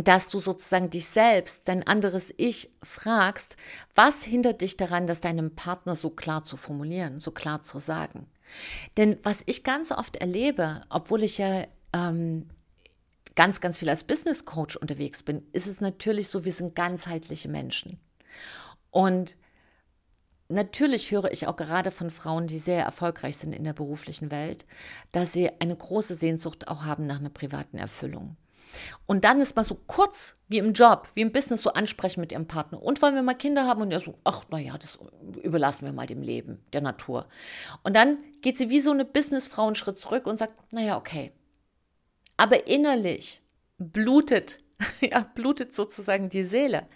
dass 0.03 0.29
du 0.29 0.39
sozusagen 0.39 0.89
dich 0.89 1.07
selbst, 1.07 1.67
dein 1.67 1.85
anderes 1.85 2.33
Ich 2.37 2.71
fragst, 2.83 3.57
was 3.93 4.23
hindert 4.23 4.61
dich 4.61 4.77
daran, 4.77 5.07
das 5.07 5.21
deinem 5.21 5.55
Partner 5.55 5.95
so 5.95 6.09
klar 6.09 6.43
zu 6.43 6.57
formulieren, 6.57 7.19
so 7.19 7.31
klar 7.31 7.63
zu 7.63 7.79
sagen? 7.79 8.27
Denn 8.97 9.17
was 9.23 9.43
ich 9.45 9.63
ganz 9.63 9.91
oft 9.91 10.17
erlebe, 10.17 10.81
obwohl 10.89 11.23
ich 11.23 11.37
ja 11.37 11.65
ähm, 11.93 12.49
ganz, 13.35 13.61
ganz 13.61 13.77
viel 13.77 13.89
als 13.89 14.03
Business 14.03 14.45
Coach 14.45 14.75
unterwegs 14.75 15.23
bin, 15.23 15.43
ist 15.51 15.67
es 15.67 15.81
natürlich 15.81 16.29
so, 16.29 16.45
wir 16.45 16.53
sind 16.53 16.75
ganzheitliche 16.75 17.49
Menschen. 17.49 17.99
Und 18.91 19.35
natürlich 20.47 21.11
höre 21.11 21.31
ich 21.31 21.47
auch 21.47 21.55
gerade 21.55 21.91
von 21.91 22.09
Frauen, 22.09 22.47
die 22.47 22.59
sehr 22.59 22.83
erfolgreich 22.83 23.37
sind 23.37 23.53
in 23.53 23.63
der 23.63 23.73
beruflichen 23.73 24.31
Welt, 24.31 24.65
dass 25.11 25.33
sie 25.33 25.49
eine 25.59 25.75
große 25.75 26.15
Sehnsucht 26.15 26.67
auch 26.67 26.85
haben 26.85 27.05
nach 27.05 27.19
einer 27.19 27.29
privaten 27.29 27.77
Erfüllung. 27.77 28.37
Und 29.05 29.23
dann 29.23 29.41
ist 29.41 29.55
mal 29.55 29.63
so 29.63 29.75
kurz 29.87 30.37
wie 30.47 30.57
im 30.57 30.73
Job, 30.73 31.07
wie 31.13 31.21
im 31.21 31.31
Business 31.31 31.63
so 31.63 31.73
ansprechen 31.73 32.21
mit 32.21 32.31
ihrem 32.31 32.47
Partner. 32.47 32.81
Und 32.81 33.01
wollen 33.01 33.15
wir 33.15 33.23
mal 33.23 33.33
Kinder 33.33 33.65
haben? 33.65 33.81
Und 33.81 33.91
er 33.91 33.99
so, 33.99 34.17
ach, 34.23 34.43
naja, 34.49 34.77
das 34.77 34.99
überlassen 35.41 35.85
wir 35.85 35.93
mal 35.93 36.07
dem 36.07 36.21
Leben, 36.21 36.63
der 36.73 36.81
Natur. 36.81 37.27
Und 37.83 37.95
dann 37.95 38.17
geht 38.41 38.57
sie 38.57 38.69
wie 38.69 38.79
so 38.79 38.91
eine 38.91 39.05
Businessfrau 39.05 39.67
einen 39.67 39.75
Schritt 39.75 39.99
zurück 39.99 40.27
und 40.27 40.37
sagt, 40.37 40.73
naja, 40.73 40.97
okay. 40.97 41.31
Aber 42.37 42.67
innerlich 42.67 43.41
blutet 43.77 44.59
ja, 45.01 45.25
blutet 45.35 45.73
sozusagen 45.73 46.29
die 46.29 46.43
Seele. 46.43 46.87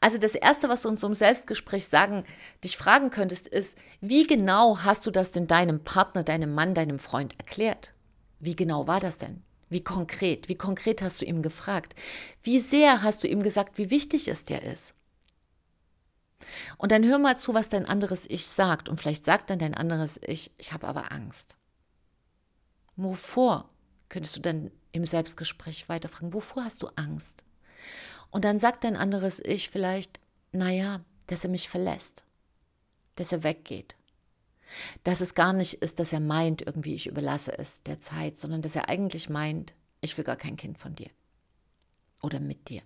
Also 0.00 0.18
das 0.18 0.34
Erste, 0.34 0.68
was 0.68 0.82
du 0.82 0.88
uns 0.88 1.02
im 1.02 1.14
Selbstgespräch 1.14 1.88
sagen, 1.88 2.24
dich 2.64 2.76
fragen 2.76 3.10
könntest, 3.10 3.48
ist, 3.48 3.78
wie 4.00 4.26
genau 4.26 4.78
hast 4.78 5.06
du 5.06 5.10
das 5.10 5.30
denn 5.30 5.46
deinem 5.46 5.84
Partner, 5.84 6.24
deinem 6.24 6.54
Mann, 6.54 6.74
deinem 6.74 6.98
Freund 6.98 7.38
erklärt? 7.38 7.92
Wie 8.40 8.56
genau 8.56 8.86
war 8.86 9.00
das 9.00 9.18
denn? 9.18 9.42
Wie 9.72 9.82
konkret? 9.82 10.48
Wie 10.48 10.54
konkret 10.54 11.02
hast 11.02 11.20
du 11.20 11.24
ihm 11.24 11.42
gefragt? 11.42 11.94
Wie 12.42 12.60
sehr 12.60 13.02
hast 13.02 13.24
du 13.24 13.28
ihm 13.28 13.42
gesagt, 13.42 13.78
wie 13.78 13.90
wichtig 13.90 14.28
es 14.28 14.44
dir 14.44 14.62
ist? 14.62 14.94
Und 16.76 16.92
dann 16.92 17.04
hör 17.04 17.18
mal 17.18 17.38
zu, 17.38 17.54
was 17.54 17.68
dein 17.68 17.86
anderes 17.86 18.28
Ich 18.28 18.46
sagt. 18.46 18.88
Und 18.88 19.00
vielleicht 19.00 19.24
sagt 19.24 19.50
dann 19.50 19.58
dein 19.58 19.74
anderes 19.74 20.20
Ich, 20.24 20.50
ich 20.58 20.72
habe 20.72 20.86
aber 20.86 21.10
Angst. 21.12 21.56
Wovor? 22.96 23.70
Könntest 24.08 24.36
du 24.36 24.40
dann 24.40 24.70
im 24.92 25.06
Selbstgespräch 25.06 25.88
weiterfragen, 25.88 26.34
wovor 26.34 26.64
hast 26.64 26.82
du 26.82 26.88
Angst? 26.96 27.42
Und 28.30 28.44
dann 28.44 28.58
sagt 28.58 28.84
dein 28.84 28.96
anderes 28.96 29.40
Ich 29.40 29.70
vielleicht, 29.70 30.20
naja, 30.52 31.00
dass 31.28 31.44
er 31.44 31.50
mich 31.50 31.68
verlässt, 31.68 32.24
dass 33.16 33.32
er 33.32 33.42
weggeht. 33.42 33.94
Dass 35.04 35.20
es 35.20 35.34
gar 35.34 35.52
nicht 35.52 35.74
ist, 35.74 35.98
dass 35.98 36.12
er 36.12 36.20
meint, 36.20 36.62
irgendwie 36.62 36.94
ich 36.94 37.06
überlasse 37.06 37.56
es 37.58 37.82
der 37.82 38.00
Zeit, 38.00 38.38
sondern 38.38 38.62
dass 38.62 38.76
er 38.76 38.88
eigentlich 38.88 39.28
meint, 39.28 39.74
ich 40.00 40.16
will 40.16 40.24
gar 40.24 40.36
kein 40.36 40.56
Kind 40.56 40.78
von 40.78 40.94
dir 40.94 41.10
oder 42.22 42.40
mit 42.40 42.68
dir. 42.68 42.82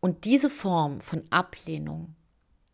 Und 0.00 0.24
diese 0.24 0.50
Form 0.50 1.00
von 1.00 1.24
Ablehnung, 1.30 2.14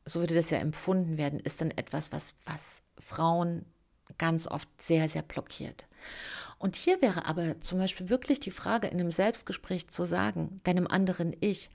so 0.05 0.21
würde 0.21 0.35
das 0.35 0.51
ja 0.51 0.59
empfunden 0.59 1.17
werden, 1.17 1.41
ist 1.41 1.61
dann 1.61 1.73
etwas, 1.73 2.13
was, 2.13 2.35
was 2.45 2.83
Frauen 2.99 3.65
ganz 4.19 4.47
oft 4.47 4.69
sehr, 4.81 5.09
sehr 5.09 5.23
blockiert. 5.23 5.87
Und 6.59 6.77
hier 6.77 7.03
wäre 7.03 7.27
aber 7.27 7.61
zum 7.61 7.79
Beispiel 7.79 8.09
wirklich 8.09 8.41
die 8.41 8.51
Frage 8.51 8.87
in 8.87 9.01
einem 9.01 9.13
Selbstgespräch 9.13 9.89
zu 9.89 10.07
sagen, 10.07 10.61
deinem 10.65 10.87
anderen 10.87 11.37
Ich, 11.41 11.71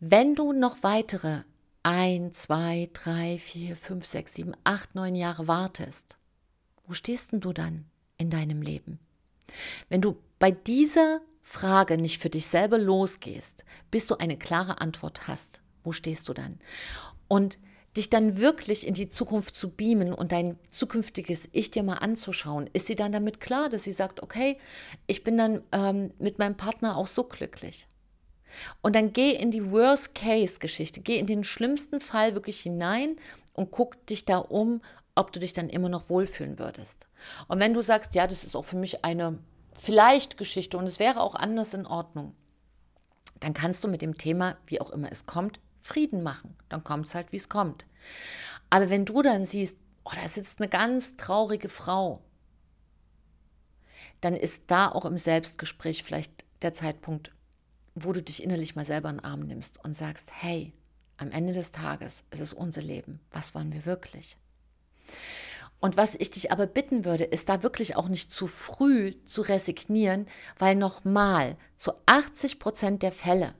wenn 0.00 0.34
du 0.34 0.52
noch 0.52 0.82
weitere 0.82 1.42
ein, 1.84 2.32
zwei, 2.32 2.88
drei, 2.92 3.38
vier, 3.38 3.76
fünf, 3.76 4.06
sechs, 4.06 4.34
sieben, 4.34 4.56
acht, 4.64 4.94
neun 4.94 5.14
Jahre 5.14 5.46
wartest, 5.46 6.18
wo 6.86 6.94
stehst 6.94 7.32
denn 7.32 7.40
du 7.40 7.52
dann 7.52 7.84
in 8.16 8.30
deinem 8.30 8.62
Leben? 8.62 8.98
Wenn 9.88 10.00
du 10.00 10.16
bei 10.38 10.50
dieser 10.50 11.20
Frage 11.42 11.98
nicht 11.98 12.20
für 12.20 12.30
dich 12.30 12.46
selber 12.48 12.78
losgehst, 12.78 13.64
bis 13.90 14.06
du 14.06 14.16
eine 14.16 14.38
klare 14.38 14.80
Antwort 14.80 15.28
hast, 15.28 15.62
wo 15.84 15.92
stehst 15.92 16.28
du 16.28 16.32
dann? 16.32 16.58
Und 17.28 17.58
dich 17.96 18.08
dann 18.10 18.38
wirklich 18.38 18.86
in 18.86 18.94
die 18.94 19.08
Zukunft 19.08 19.54
zu 19.54 19.70
beamen 19.70 20.12
und 20.12 20.32
dein 20.32 20.58
zukünftiges 20.70 21.48
Ich 21.52 21.70
dir 21.70 21.82
mal 21.82 21.98
anzuschauen, 21.98 22.68
ist 22.72 22.86
sie 22.86 22.96
dann 22.96 23.12
damit 23.12 23.40
klar, 23.40 23.68
dass 23.68 23.84
sie 23.84 23.92
sagt, 23.92 24.22
okay, 24.22 24.58
ich 25.06 25.22
bin 25.22 25.36
dann 25.36 25.62
ähm, 25.70 26.12
mit 26.18 26.38
meinem 26.38 26.56
Partner 26.56 26.96
auch 26.96 27.06
so 27.06 27.24
glücklich. 27.24 27.86
Und 28.82 28.94
dann 28.96 29.12
geh 29.12 29.32
in 29.32 29.50
die 29.50 29.70
Worst-Case-Geschichte, 29.70 31.00
geh 31.00 31.18
in 31.18 31.26
den 31.26 31.44
schlimmsten 31.44 32.00
Fall 32.00 32.34
wirklich 32.34 32.60
hinein 32.60 33.16
und 33.52 33.70
guck 33.70 34.06
dich 34.06 34.24
da 34.24 34.38
um, 34.38 34.80
ob 35.14 35.32
du 35.32 35.40
dich 35.40 35.52
dann 35.52 35.68
immer 35.68 35.88
noch 35.88 36.08
wohlfühlen 36.08 36.58
würdest. 36.58 37.06
Und 37.48 37.60
wenn 37.60 37.74
du 37.74 37.80
sagst, 37.80 38.14
ja, 38.14 38.26
das 38.26 38.44
ist 38.44 38.56
auch 38.56 38.64
für 38.64 38.76
mich 38.76 39.04
eine 39.04 39.38
vielleicht 39.76 40.36
Geschichte 40.36 40.76
und 40.78 40.86
es 40.86 40.98
wäre 40.98 41.20
auch 41.20 41.34
anders 41.34 41.74
in 41.74 41.86
Ordnung, 41.86 42.34
dann 43.40 43.54
kannst 43.54 43.84
du 43.84 43.88
mit 43.88 44.02
dem 44.02 44.16
Thema, 44.16 44.56
wie 44.66 44.80
auch 44.80 44.90
immer 44.90 45.10
es 45.10 45.26
kommt, 45.26 45.60
Frieden 45.80 46.22
machen. 46.22 46.56
Dann 46.68 46.82
kommt 46.82 47.06
es 47.06 47.14
halt, 47.14 47.32
wie 47.32 47.36
es 47.36 47.48
kommt. 47.48 47.84
Aber 48.70 48.90
wenn 48.90 49.04
du 49.04 49.22
dann 49.22 49.44
siehst, 49.44 49.76
oh, 50.04 50.12
da 50.14 50.28
sitzt 50.28 50.60
eine 50.60 50.68
ganz 50.68 51.16
traurige 51.16 51.68
Frau, 51.68 52.22
dann 54.20 54.34
ist 54.34 54.64
da 54.68 54.90
auch 54.90 55.04
im 55.04 55.18
Selbstgespräch 55.18 56.02
vielleicht 56.02 56.44
der 56.62 56.72
Zeitpunkt, 56.72 57.32
wo 57.94 58.12
du 58.12 58.22
dich 58.22 58.42
innerlich 58.42 58.76
mal 58.76 58.84
selber 58.84 59.10
in 59.10 59.16
den 59.16 59.24
Arm 59.24 59.40
nimmst 59.40 59.84
und 59.84 59.96
sagst, 59.96 60.30
hey, 60.32 60.72
am 61.16 61.30
Ende 61.30 61.52
des 61.52 61.70
Tages 61.70 62.24
ist 62.30 62.40
es 62.40 62.52
unser 62.52 62.82
Leben. 62.82 63.20
Was 63.30 63.54
wollen 63.54 63.72
wir 63.72 63.86
wirklich? 63.86 64.36
Und 65.80 65.96
was 65.96 66.14
ich 66.14 66.30
dich 66.30 66.50
aber 66.50 66.66
bitten 66.66 67.04
würde, 67.04 67.24
ist 67.24 67.48
da 67.48 67.62
wirklich 67.62 67.94
auch 67.96 68.08
nicht 68.08 68.32
zu 68.32 68.46
früh 68.46 69.14
zu 69.26 69.42
resignieren, 69.42 70.26
weil 70.58 70.74
nochmal 70.76 71.56
zu 71.76 71.92
80 72.06 72.58
Prozent 72.58 73.02
der 73.02 73.12
Fälle 73.12 73.54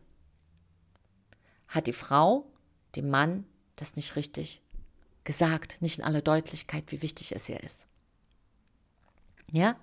hat 1.68 1.86
die 1.86 1.92
Frau 1.92 2.46
dem 2.96 3.10
Mann 3.10 3.44
das 3.76 3.96
nicht 3.96 4.16
richtig 4.16 4.62
gesagt, 5.24 5.82
nicht 5.82 5.98
in 5.98 6.04
aller 6.04 6.22
Deutlichkeit, 6.22 6.84
wie 6.88 7.02
wichtig 7.02 7.32
es 7.32 7.48
ihr 7.48 7.62
ist. 7.62 7.86
Ja, 9.50 9.76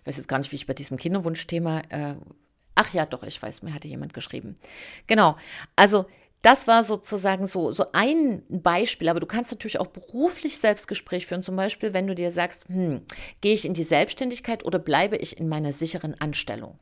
ich 0.00 0.06
weiß 0.06 0.16
jetzt 0.16 0.28
gar 0.28 0.38
nicht, 0.38 0.52
wie 0.52 0.56
ich 0.56 0.66
bei 0.66 0.74
diesem 0.74 0.96
Kinderwunschthema, 0.96 1.80
äh, 1.88 2.16
ach 2.74 2.92
ja, 2.92 3.06
doch, 3.06 3.22
ich 3.22 3.40
weiß, 3.42 3.62
mir 3.62 3.74
hatte 3.74 3.88
jemand 3.88 4.14
geschrieben. 4.14 4.56
Genau, 5.06 5.36
also 5.76 6.06
das 6.44 6.66
war 6.66 6.84
sozusagen 6.84 7.46
so, 7.46 7.72
so 7.72 7.86
ein 7.92 8.42
Beispiel, 8.50 9.08
aber 9.08 9.18
du 9.18 9.26
kannst 9.26 9.50
natürlich 9.50 9.80
auch 9.80 9.86
beruflich 9.86 10.58
Selbstgespräch 10.58 11.26
führen. 11.26 11.42
Zum 11.42 11.56
Beispiel, 11.56 11.94
wenn 11.94 12.06
du 12.06 12.14
dir 12.14 12.30
sagst, 12.30 12.68
hm, 12.68 13.00
gehe 13.40 13.54
ich 13.54 13.64
in 13.64 13.72
die 13.72 13.82
Selbstständigkeit 13.82 14.62
oder 14.62 14.78
bleibe 14.78 15.16
ich 15.16 15.38
in 15.38 15.48
meiner 15.48 15.72
sicheren 15.72 16.20
Anstellung? 16.20 16.78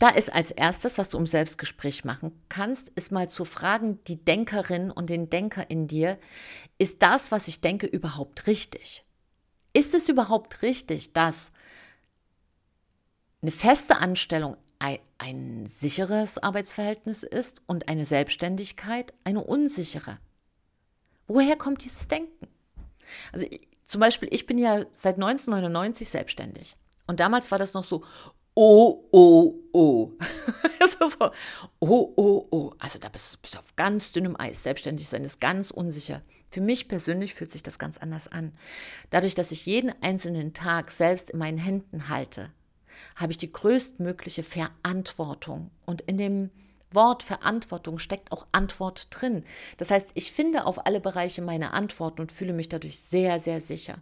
Da 0.00 0.08
ist 0.08 0.32
als 0.32 0.50
erstes, 0.50 0.98
was 0.98 1.10
du 1.10 1.18
im 1.18 1.26
Selbstgespräch 1.26 2.04
machen 2.04 2.32
kannst, 2.48 2.88
ist 2.90 3.12
mal 3.12 3.30
zu 3.30 3.44
fragen, 3.44 4.02
die 4.08 4.16
Denkerin 4.16 4.90
und 4.90 5.08
den 5.08 5.30
Denker 5.30 5.70
in 5.70 5.86
dir, 5.86 6.18
ist 6.78 7.00
das, 7.00 7.30
was 7.30 7.46
ich 7.46 7.60
denke, 7.60 7.86
überhaupt 7.86 8.48
richtig? 8.48 9.04
Ist 9.72 9.94
es 9.94 10.08
überhaupt 10.08 10.62
richtig, 10.62 11.12
dass 11.12 11.52
eine 13.42 13.50
feste 13.50 13.98
Anstellung 13.98 14.56
ein, 14.78 14.98
ein 15.18 15.66
sicheres 15.66 16.38
Arbeitsverhältnis 16.38 17.22
ist 17.22 17.62
und 17.66 17.88
eine 17.88 18.04
Selbstständigkeit 18.04 19.12
eine 19.24 19.42
unsichere. 19.42 20.18
Woher 21.26 21.56
kommt 21.56 21.84
dieses 21.84 22.08
Denken? 22.08 22.48
Also 23.32 23.46
zum 23.86 24.00
Beispiel, 24.00 24.28
ich 24.32 24.46
bin 24.46 24.58
ja 24.58 24.86
seit 24.94 25.16
1999 25.16 26.08
selbstständig. 26.08 26.76
Und 27.06 27.20
damals 27.20 27.50
war 27.50 27.58
das 27.58 27.74
noch 27.74 27.84
so, 27.84 28.04
oh, 28.54 29.04
oh, 29.10 29.54
oh. 29.72 30.12
so, 31.00 31.30
oh, 31.80 32.12
oh, 32.16 32.48
oh. 32.50 32.72
Also 32.78 32.98
da 32.98 33.08
bist 33.08 33.38
du 33.52 33.58
auf 33.58 33.76
ganz 33.76 34.12
dünnem 34.12 34.36
Eis. 34.38 34.62
Selbstständig 34.62 35.08
sein 35.08 35.24
ist 35.24 35.40
ganz 35.40 35.70
unsicher. 35.70 36.22
Für 36.48 36.60
mich 36.60 36.88
persönlich 36.88 37.34
fühlt 37.34 37.52
sich 37.52 37.62
das 37.62 37.78
ganz 37.78 37.98
anders 37.98 38.28
an. 38.28 38.52
Dadurch, 39.10 39.34
dass 39.34 39.52
ich 39.52 39.66
jeden 39.66 39.92
einzelnen 40.02 40.54
Tag 40.54 40.90
selbst 40.90 41.30
in 41.30 41.38
meinen 41.38 41.58
Händen 41.58 42.08
halte, 42.08 42.50
habe 43.16 43.32
ich 43.32 43.38
die 43.38 43.52
größtmögliche 43.52 44.42
Verantwortung. 44.42 45.70
Und 45.86 46.02
in 46.02 46.16
dem 46.16 46.50
Wort 46.90 47.22
Verantwortung 47.22 47.98
steckt 47.98 48.32
auch 48.32 48.46
Antwort 48.52 49.08
drin. 49.10 49.44
Das 49.76 49.90
heißt, 49.90 50.12
ich 50.14 50.32
finde 50.32 50.66
auf 50.66 50.86
alle 50.86 51.00
Bereiche 51.00 51.42
meine 51.42 51.72
Antworten 51.72 52.20
und 52.20 52.32
fühle 52.32 52.52
mich 52.52 52.68
dadurch 52.68 53.00
sehr, 53.00 53.38
sehr 53.38 53.60
sicher. 53.60 53.98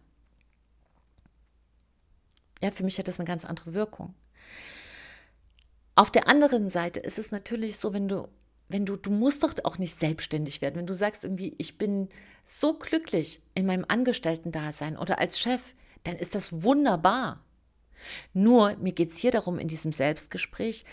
Ja, 2.63 2.71
für 2.71 2.85
mich 2.85 2.99
hat 2.99 3.09
das 3.09 3.19
eine 3.19 3.27
ganz 3.27 3.45
andere 3.45 3.75
Wirkung. 3.75 4.15
Auf 5.95 6.11
der 6.11 6.29
anderen 6.29 6.69
Seite 6.71 7.01
ist 7.01 7.19
es 7.19 7.31
natürlich 7.31 7.79
so, 7.79 7.93
wenn 7.93 8.09
du, 8.09 8.29
wenn 8.69 8.87
du, 8.87 8.97
du 8.97 9.11
musst 9.11 9.43
doch 9.43 9.55
auch 9.65 9.79
nicht 9.79 9.95
selbstständig 9.95 10.61
werden. 10.61 10.77
Wenn 10.77 10.87
du 10.87 10.95
sagst 10.95 11.25
irgendwie, 11.25 11.55
ich 11.59 11.79
bin 11.79 12.09
so 12.45 12.79
glücklich 12.79 13.43
in 13.55 13.67
meinem 13.67 13.85
Angestellten-Dasein 13.87 14.97
oder 14.97 15.19
als 15.19 15.39
Chef, 15.39 15.75
dann 16.05 16.17
ist 16.17 16.35
das 16.35 16.63
wunderbar. 16.63 17.45
Nur 18.33 18.77
mir 18.77 18.93
geht 18.93 19.11
es 19.11 19.17
hier 19.17 19.31
darum, 19.31 19.59
in 19.59 19.69
diesem 19.69 19.93
Selbstgespräch, 19.93 20.85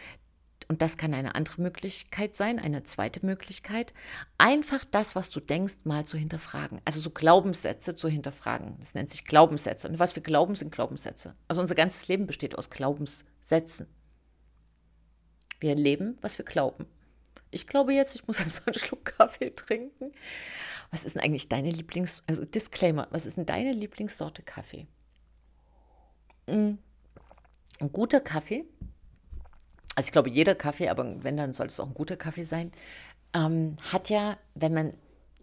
und 0.70 0.82
das 0.82 0.98
kann 0.98 1.14
eine 1.14 1.36
andere 1.36 1.62
Möglichkeit 1.62 2.36
sein, 2.36 2.60
eine 2.60 2.84
zweite 2.84 3.26
Möglichkeit, 3.26 3.94
einfach 4.38 4.84
das, 4.84 5.16
was 5.16 5.30
du 5.30 5.40
denkst, 5.40 5.76
mal 5.86 6.06
zu 6.06 6.18
hinterfragen. 6.18 6.82
Also 6.84 7.00
so 7.00 7.10
Glaubenssätze 7.10 7.96
zu 7.96 8.10
hinterfragen. 8.10 8.76
Das 8.80 8.94
nennt 8.94 9.10
sich 9.10 9.26
Glaubenssätze. 9.26 9.88
Und 9.88 10.00
was 10.00 10.16
wir 10.16 10.24
glauben, 10.24 10.56
sind 10.56 10.74
Glaubenssätze. 10.74 11.36
Also 11.48 11.62
unser 11.62 11.76
ganzes 11.76 12.08
Leben 12.10 12.28
besteht 12.28 12.58
aus 12.58 12.70
Glaubenssätzen. 12.70 13.88
Wir 15.60 15.76
leben, 15.76 16.18
was 16.22 16.38
wir 16.38 16.46
glauben. 16.46 16.86
Ich 17.50 17.66
glaube 17.66 17.94
jetzt, 17.94 18.16
ich 18.16 18.28
muss 18.28 18.40
erstmal 18.42 18.68
einen 18.68 18.80
Schluck 18.80 19.06
Kaffee 19.06 19.52
trinken. 19.56 20.12
Was 20.92 21.06
ist 21.06 21.16
denn 21.16 21.24
eigentlich 21.24 21.48
deine 21.48 21.72
Lieblings... 21.72 22.24
Also 22.28 22.44
Disclaimer, 22.44 23.08
was 23.12 23.26
ist 23.26 23.38
denn 23.38 23.46
deine 23.46 23.72
Lieblingssorte 23.72 24.44
Kaffee? 24.44 24.88
Mhm. 26.48 26.80
Ein 27.80 27.92
guter 27.92 28.20
Kaffee, 28.20 28.66
also 29.96 30.08
ich 30.08 30.12
glaube, 30.12 30.30
jeder 30.30 30.56
Kaffee, 30.56 30.90
aber 30.90 31.24
wenn, 31.24 31.38
dann 31.38 31.54
sollte 31.54 31.74
es 31.74 31.80
auch 31.80 31.88
ein 31.88 31.94
guter 31.94 32.18
Kaffee 32.18 32.44
sein, 32.44 32.72
ähm, 33.34 33.78
hat 33.92 34.10
ja, 34.10 34.38
wenn 34.54 34.74
man 34.74 34.94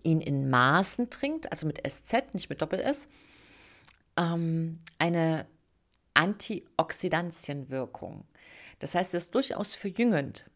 ihn 0.04 0.20
in 0.20 0.48
Maßen 0.48 1.10
trinkt, 1.10 1.50
also 1.50 1.66
mit 1.66 1.82
SZ, 1.84 2.34
nicht 2.34 2.50
mit 2.50 2.62
Doppel-S, 2.62 3.08
ähm, 4.16 4.78
eine 4.98 5.46
Antioxidantienwirkung. 6.14 8.24
Das 8.78 8.94
heißt, 8.94 9.14
es 9.14 9.24
ist 9.24 9.34
durchaus 9.34 9.74
verjüngend. 9.74 10.48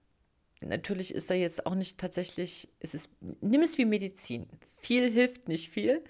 Natürlich 0.61 1.12
ist 1.14 1.30
da 1.30 1.35
jetzt 1.35 1.66
auch 1.66 1.75
nicht 1.75 1.99
tatsächlich, 1.99 2.68
es 2.80 2.94
ist, 2.94 3.11
nimm 3.40 3.62
es 3.62 3.78
wie 3.78 3.85
Medizin. 3.85 4.49
Viel 4.76 5.11
hilft 5.11 5.49
nicht 5.49 5.70
viel. 5.70 6.04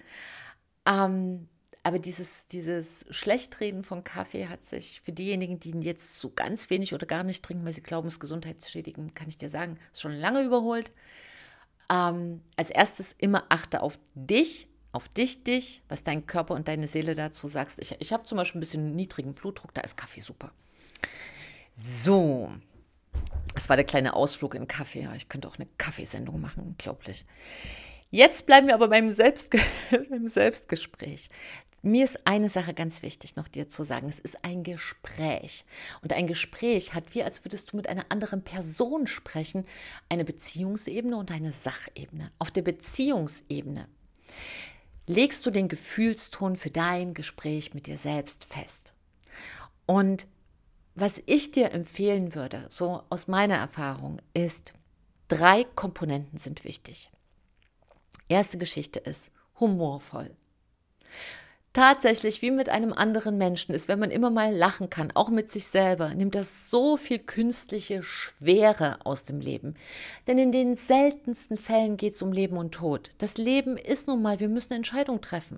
Ähm, 0.85 1.47
aber 1.83 1.99
dieses, 1.99 2.45
dieses 2.45 3.05
Schlechtreden 3.09 3.83
von 3.83 4.03
Kaffee 4.03 4.47
hat 4.47 4.65
sich 4.65 5.01
für 5.01 5.11
diejenigen, 5.11 5.59
die 5.59 5.69
ihn 5.69 5.81
jetzt 5.81 6.19
so 6.19 6.29
ganz 6.29 6.69
wenig 6.69 6.93
oder 6.93 7.05
gar 7.05 7.23
nicht 7.23 7.43
trinken, 7.43 7.65
weil 7.65 7.73
sie 7.73 7.81
glauben, 7.81 8.07
es 8.07 8.19
gesundheitsschädigend, 8.19 9.15
kann 9.15 9.29
ich 9.29 9.37
dir 9.37 9.49
sagen, 9.49 9.79
ist 9.93 10.01
schon 10.01 10.13
lange 10.13 10.43
überholt. 10.43 10.91
Ähm, 11.91 12.41
als 12.55 12.69
erstes 12.69 13.13
immer 13.13 13.45
achte 13.49 13.81
auf 13.81 13.97
dich, 14.13 14.67
auf 14.91 15.07
dich, 15.07 15.43
dich, 15.43 15.81
was 15.87 16.03
dein 16.03 16.27
Körper 16.27 16.53
und 16.53 16.67
deine 16.67 16.87
Seele 16.87 17.15
dazu 17.15 17.47
sagst. 17.47 17.79
Ich, 17.79 17.95
ich 17.99 18.11
habe 18.11 18.25
zum 18.25 18.37
Beispiel 18.37 18.59
ein 18.59 18.61
bisschen 18.61 18.95
niedrigen 18.95 19.33
Blutdruck, 19.33 19.73
da 19.73 19.81
ist 19.81 19.95
Kaffee 19.95 20.21
super. 20.21 20.51
So, 21.75 22.51
das 23.53 23.69
war 23.69 23.77
der 23.77 23.85
kleine 23.85 24.13
Ausflug 24.13 24.53
in 24.53 24.67
Kaffee. 24.67 25.07
Ich 25.15 25.29
könnte 25.29 25.47
auch 25.47 25.55
eine 25.55 25.67
Kaffeesendung 25.77 26.41
machen, 26.41 26.63
unglaublich. 26.63 27.25
Jetzt 28.11 28.45
bleiben 28.47 28.67
wir 28.67 28.73
aber 28.73 28.87
beim, 28.87 29.11
Selbstge 29.11 29.59
beim 30.09 30.27
Selbstgespräch. 30.27 31.29
Mir 31.81 32.03
ist 32.03 32.27
eine 32.27 32.49
Sache 32.49 32.73
ganz 32.73 33.01
wichtig 33.01 33.35
noch 33.35 33.47
dir 33.47 33.69
zu 33.69 33.83
sagen. 33.83 34.09
Es 34.09 34.19
ist 34.19 34.43
ein 34.43 34.63
Gespräch. 34.63 35.65
Und 36.01 36.13
ein 36.13 36.27
Gespräch 36.27 36.93
hat 36.93 37.15
wie, 37.15 37.23
als 37.23 37.45
würdest 37.45 37.71
du 37.71 37.77
mit 37.77 37.87
einer 37.87 38.05
anderen 38.09 38.43
Person 38.43 39.07
sprechen, 39.07 39.65
eine 40.09 40.25
Beziehungsebene 40.25 41.15
und 41.15 41.31
eine 41.31 41.51
Sachebene. 41.51 42.31
Auf 42.37 42.51
der 42.51 42.63
Beziehungsebene 42.63 43.87
legst 45.07 45.45
du 45.45 45.51
den 45.51 45.69
Gefühlston 45.69 46.55
für 46.55 46.69
dein 46.69 47.13
Gespräch 47.13 47.73
mit 47.73 47.87
dir 47.87 47.97
selbst 47.97 48.45
fest. 48.45 48.93
Und 49.85 50.27
was 50.95 51.23
ich 51.25 51.51
dir 51.51 51.71
empfehlen 51.71 52.35
würde, 52.35 52.65
so 52.69 53.03
aus 53.09 53.27
meiner 53.27 53.55
Erfahrung, 53.55 54.21
ist, 54.33 54.73
drei 55.29 55.63
Komponenten 55.63 56.37
sind 56.37 56.63
wichtig. 56.65 57.09
Erste 58.27 58.57
Geschichte 58.57 58.99
ist 58.99 59.31
humorvoll. 59.59 60.35
Tatsächlich 61.79 62.41
wie 62.41 62.51
mit 62.51 62.67
einem 62.67 62.91
anderen 62.91 63.37
Menschen 63.37 63.73
ist, 63.73 63.87
wenn 63.87 63.99
man 63.99 64.11
immer 64.11 64.29
mal 64.29 64.53
lachen 64.53 64.89
kann, 64.89 65.11
auch 65.11 65.29
mit 65.29 65.49
sich 65.49 65.69
selber, 65.69 66.13
nimmt 66.13 66.35
das 66.35 66.69
so 66.69 66.97
viel 66.97 67.19
künstliche 67.19 68.03
Schwere 68.03 68.97
aus 69.05 69.23
dem 69.23 69.39
Leben. 69.39 69.75
Denn 70.27 70.37
in 70.37 70.51
den 70.51 70.75
seltensten 70.75 71.55
Fällen 71.55 71.95
geht 71.95 72.15
es 72.15 72.21
um 72.21 72.33
Leben 72.33 72.57
und 72.57 72.73
Tod. 72.73 73.11
Das 73.19 73.37
Leben 73.37 73.77
ist 73.77 74.09
nun 74.09 74.21
mal, 74.21 74.41
wir 74.41 74.49
müssen 74.49 74.73
Entscheidungen 74.73 75.21
treffen. 75.21 75.57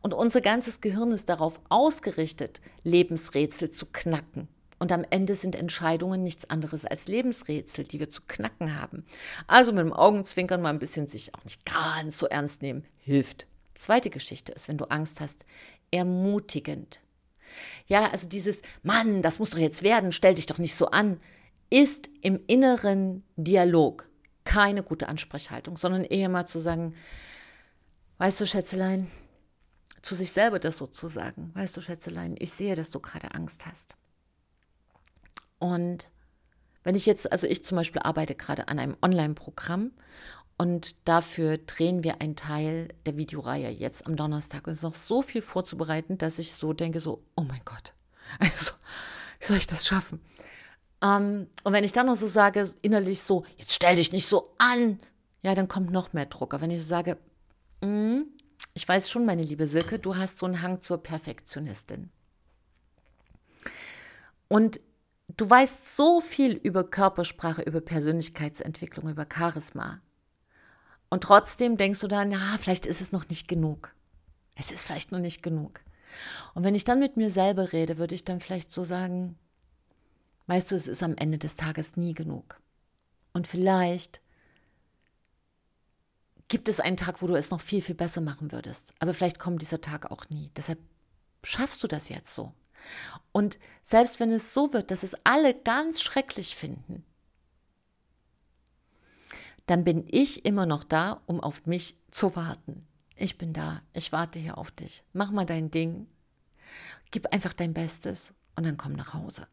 Und 0.00 0.14
unser 0.14 0.40
ganzes 0.40 0.80
Gehirn 0.80 1.12
ist 1.12 1.28
darauf 1.28 1.60
ausgerichtet, 1.68 2.62
Lebensrätsel 2.82 3.70
zu 3.70 3.84
knacken. 3.84 4.48
Und 4.78 4.92
am 4.92 5.04
Ende 5.10 5.34
sind 5.34 5.56
Entscheidungen 5.56 6.22
nichts 6.22 6.48
anderes 6.48 6.86
als 6.86 7.06
Lebensrätsel, 7.06 7.84
die 7.84 8.00
wir 8.00 8.08
zu 8.08 8.22
knacken 8.26 8.80
haben. 8.80 9.04
Also 9.46 9.72
mit 9.72 9.84
dem 9.84 9.92
Augenzwinkern 9.92 10.62
mal 10.62 10.70
ein 10.70 10.78
bisschen 10.78 11.06
sich 11.06 11.34
auch 11.34 11.44
nicht 11.44 11.66
ganz 11.66 12.16
so 12.16 12.28
ernst 12.28 12.62
nehmen, 12.62 12.86
hilft. 12.98 13.46
Zweite 13.74 14.10
Geschichte 14.10 14.52
ist, 14.52 14.68
wenn 14.68 14.78
du 14.78 14.86
Angst 14.86 15.20
hast, 15.20 15.44
ermutigend. 15.90 17.00
Ja, 17.86 18.10
also 18.10 18.28
dieses 18.28 18.62
Mann, 18.82 19.22
das 19.22 19.38
muss 19.38 19.50
doch 19.50 19.58
jetzt 19.58 19.82
werden, 19.82 20.12
stell 20.12 20.34
dich 20.34 20.46
doch 20.46 20.58
nicht 20.58 20.74
so 20.74 20.86
an, 20.86 21.20
ist 21.70 22.08
im 22.20 22.40
inneren 22.46 23.24
Dialog 23.36 24.08
keine 24.44 24.82
gute 24.82 25.08
Ansprechhaltung, 25.08 25.76
sondern 25.76 26.04
eher 26.04 26.28
mal 26.28 26.46
zu 26.46 26.58
sagen, 26.58 26.94
weißt 28.18 28.40
du, 28.40 28.46
Schätzelein, 28.46 29.10
zu 30.02 30.14
sich 30.14 30.32
selber 30.32 30.58
das 30.58 30.76
so 30.76 30.86
zu 30.86 31.08
sagen, 31.08 31.50
weißt 31.54 31.76
du, 31.76 31.80
Schätzelein, 31.80 32.36
ich 32.38 32.52
sehe, 32.52 32.76
dass 32.76 32.90
du 32.90 33.00
gerade 33.00 33.34
Angst 33.34 33.64
hast. 33.66 33.94
Und 35.58 36.10
wenn 36.82 36.94
ich 36.94 37.06
jetzt, 37.06 37.32
also 37.32 37.46
ich 37.46 37.64
zum 37.64 37.76
Beispiel 37.76 38.02
arbeite 38.02 38.34
gerade 38.34 38.68
an 38.68 38.78
einem 38.78 38.96
Online-Programm 39.02 39.92
und 40.56 40.96
dafür 41.06 41.58
drehen 41.58 42.04
wir 42.04 42.20
einen 42.20 42.36
Teil 42.36 42.88
der 43.06 43.16
Videoreihe 43.16 43.70
jetzt 43.70 44.06
am 44.06 44.16
Donnerstag. 44.16 44.66
Und 44.66 44.72
es 44.72 44.78
ist 44.78 44.84
noch 44.84 44.94
so 44.94 45.22
viel 45.22 45.42
vorzubereiten, 45.42 46.18
dass 46.18 46.38
ich 46.38 46.54
so 46.54 46.72
denke, 46.72 47.00
so, 47.00 47.22
oh 47.36 47.42
mein 47.42 47.62
Gott, 47.64 47.92
also, 48.38 48.72
wie 49.40 49.46
soll 49.46 49.56
ich 49.56 49.66
das 49.66 49.86
schaffen? 49.86 50.20
Ähm, 51.02 51.48
und 51.64 51.72
wenn 51.72 51.84
ich 51.84 51.92
dann 51.92 52.06
noch 52.06 52.16
so 52.16 52.28
sage, 52.28 52.70
innerlich 52.82 53.22
so, 53.22 53.44
jetzt 53.56 53.72
stell 53.72 53.96
dich 53.96 54.12
nicht 54.12 54.26
so 54.26 54.54
an, 54.58 55.00
ja, 55.42 55.54
dann 55.54 55.68
kommt 55.68 55.90
noch 55.90 56.12
mehr 56.12 56.26
Druck. 56.26 56.54
Aber 56.54 56.62
wenn 56.62 56.70
ich 56.70 56.86
sage, 56.86 57.18
mm, 57.82 58.22
ich 58.72 58.88
weiß 58.88 59.10
schon, 59.10 59.26
meine 59.26 59.42
liebe 59.42 59.66
Silke, 59.66 59.98
du 59.98 60.16
hast 60.16 60.38
so 60.38 60.46
einen 60.46 60.62
Hang 60.62 60.80
zur 60.80 61.02
Perfektionistin. 61.02 62.10
Und 64.48 64.80
du 65.36 65.48
weißt 65.48 65.96
so 65.96 66.20
viel 66.20 66.52
über 66.52 66.84
Körpersprache, 66.84 67.62
über 67.62 67.80
Persönlichkeitsentwicklung, 67.80 69.10
über 69.10 69.26
Charisma. 69.30 70.00
Und 71.10 71.22
trotzdem 71.22 71.76
denkst 71.76 72.00
du 72.00 72.08
dann, 72.08 72.32
ja, 72.32 72.56
vielleicht 72.58 72.86
ist 72.86 73.00
es 73.00 73.12
noch 73.12 73.28
nicht 73.28 73.48
genug. 73.48 73.94
Es 74.56 74.70
ist 74.70 74.84
vielleicht 74.84 75.12
noch 75.12 75.18
nicht 75.18 75.42
genug. 75.42 75.80
Und 76.54 76.64
wenn 76.64 76.74
ich 76.74 76.84
dann 76.84 77.00
mit 77.00 77.16
mir 77.16 77.30
selber 77.30 77.72
rede, 77.72 77.98
würde 77.98 78.14
ich 78.14 78.24
dann 78.24 78.40
vielleicht 78.40 78.70
so 78.70 78.84
sagen, 78.84 79.36
weißt 80.46 80.70
du, 80.70 80.76
es 80.76 80.88
ist 80.88 81.02
am 81.02 81.16
Ende 81.16 81.38
des 81.38 81.56
Tages 81.56 81.96
nie 81.96 82.14
genug. 82.14 82.60
Und 83.32 83.46
vielleicht 83.46 84.20
gibt 86.48 86.68
es 86.68 86.80
einen 86.80 86.96
Tag, 86.96 87.22
wo 87.22 87.26
du 87.26 87.34
es 87.34 87.50
noch 87.50 87.60
viel, 87.60 87.82
viel 87.82 87.94
besser 87.94 88.20
machen 88.20 88.52
würdest. 88.52 88.94
Aber 88.98 89.14
vielleicht 89.14 89.38
kommt 89.38 89.62
dieser 89.62 89.80
Tag 89.80 90.10
auch 90.10 90.28
nie. 90.28 90.50
Deshalb 90.56 90.78
schaffst 91.42 91.82
du 91.82 91.88
das 91.88 92.08
jetzt 92.08 92.34
so. 92.34 92.52
Und 93.32 93.58
selbst 93.82 94.20
wenn 94.20 94.30
es 94.30 94.52
so 94.52 94.72
wird, 94.72 94.90
dass 94.90 95.02
es 95.02 95.16
alle 95.24 95.54
ganz 95.54 96.02
schrecklich 96.02 96.54
finden, 96.54 97.04
dann 99.66 99.84
bin 99.84 100.04
ich 100.08 100.44
immer 100.44 100.66
noch 100.66 100.84
da, 100.84 101.22
um 101.26 101.40
auf 101.40 101.66
mich 101.66 101.96
zu 102.10 102.36
warten. 102.36 102.86
Ich 103.16 103.38
bin 103.38 103.52
da, 103.52 103.82
ich 103.92 104.12
warte 104.12 104.38
hier 104.38 104.58
auf 104.58 104.70
dich. 104.70 105.04
Mach 105.12 105.30
mal 105.30 105.46
dein 105.46 105.70
Ding, 105.70 106.06
gib 107.10 107.32
einfach 107.32 107.52
dein 107.52 107.74
Bestes 107.74 108.34
und 108.56 108.64
dann 108.64 108.76
komm 108.76 108.92
nach 108.92 109.14
Hause. 109.14 109.46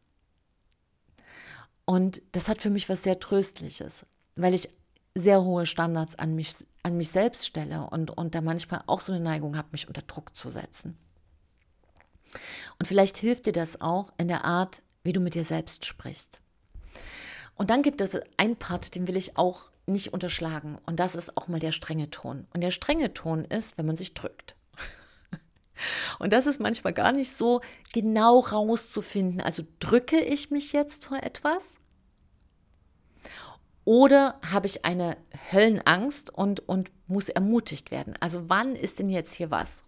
Und 1.84 2.22
das 2.32 2.48
hat 2.48 2.60
für 2.60 2.70
mich 2.70 2.88
was 2.88 3.02
sehr 3.02 3.18
Tröstliches, 3.18 4.06
weil 4.36 4.54
ich 4.54 4.68
sehr 5.14 5.42
hohe 5.42 5.66
Standards 5.66 6.16
an 6.16 6.34
mich, 6.34 6.54
an 6.82 6.96
mich 6.96 7.10
selbst 7.10 7.46
stelle 7.46 7.88
und, 7.90 8.10
und 8.10 8.34
da 8.34 8.40
manchmal 8.40 8.82
auch 8.86 9.00
so 9.00 9.12
eine 9.12 9.22
Neigung 9.22 9.56
habe, 9.56 9.68
mich 9.72 9.88
unter 9.88 10.02
Druck 10.02 10.34
zu 10.36 10.48
setzen. 10.48 10.96
Und 12.78 12.86
vielleicht 12.86 13.18
hilft 13.18 13.46
dir 13.46 13.52
das 13.52 13.80
auch 13.80 14.12
in 14.16 14.28
der 14.28 14.44
Art, 14.44 14.82
wie 15.02 15.12
du 15.12 15.20
mit 15.20 15.34
dir 15.34 15.44
selbst 15.44 15.84
sprichst. 15.84 16.40
Und 17.54 17.70
dann 17.70 17.82
gibt 17.82 18.00
es 18.00 18.10
einen 18.36 18.56
Part, 18.56 18.94
den 18.94 19.06
will 19.06 19.16
ich 19.16 19.36
auch 19.36 19.71
nicht 19.92 20.12
unterschlagen. 20.12 20.78
Und 20.86 20.98
das 20.98 21.14
ist 21.14 21.36
auch 21.36 21.48
mal 21.48 21.60
der 21.60 21.72
strenge 21.72 22.10
Ton. 22.10 22.46
Und 22.52 22.60
der 22.60 22.70
strenge 22.70 23.14
Ton 23.14 23.44
ist, 23.44 23.78
wenn 23.78 23.86
man 23.86 23.96
sich 23.96 24.14
drückt. 24.14 24.56
Und 26.18 26.32
das 26.32 26.46
ist 26.46 26.60
manchmal 26.60 26.92
gar 26.92 27.12
nicht 27.12 27.36
so 27.36 27.60
genau 27.92 28.40
rauszufinden. 28.40 29.40
Also 29.40 29.62
drücke 29.78 30.20
ich 30.20 30.50
mich 30.50 30.72
jetzt 30.72 31.04
vor 31.04 31.22
etwas? 31.22 31.78
Oder 33.84 34.38
habe 34.50 34.66
ich 34.66 34.84
eine 34.84 35.16
Höllenangst 35.50 36.32
und, 36.32 36.68
und 36.68 36.90
muss 37.08 37.28
ermutigt 37.28 37.90
werden? 37.90 38.14
Also 38.20 38.48
wann 38.48 38.76
ist 38.76 39.00
denn 39.00 39.08
jetzt 39.08 39.32
hier 39.32 39.50
was? 39.50 39.84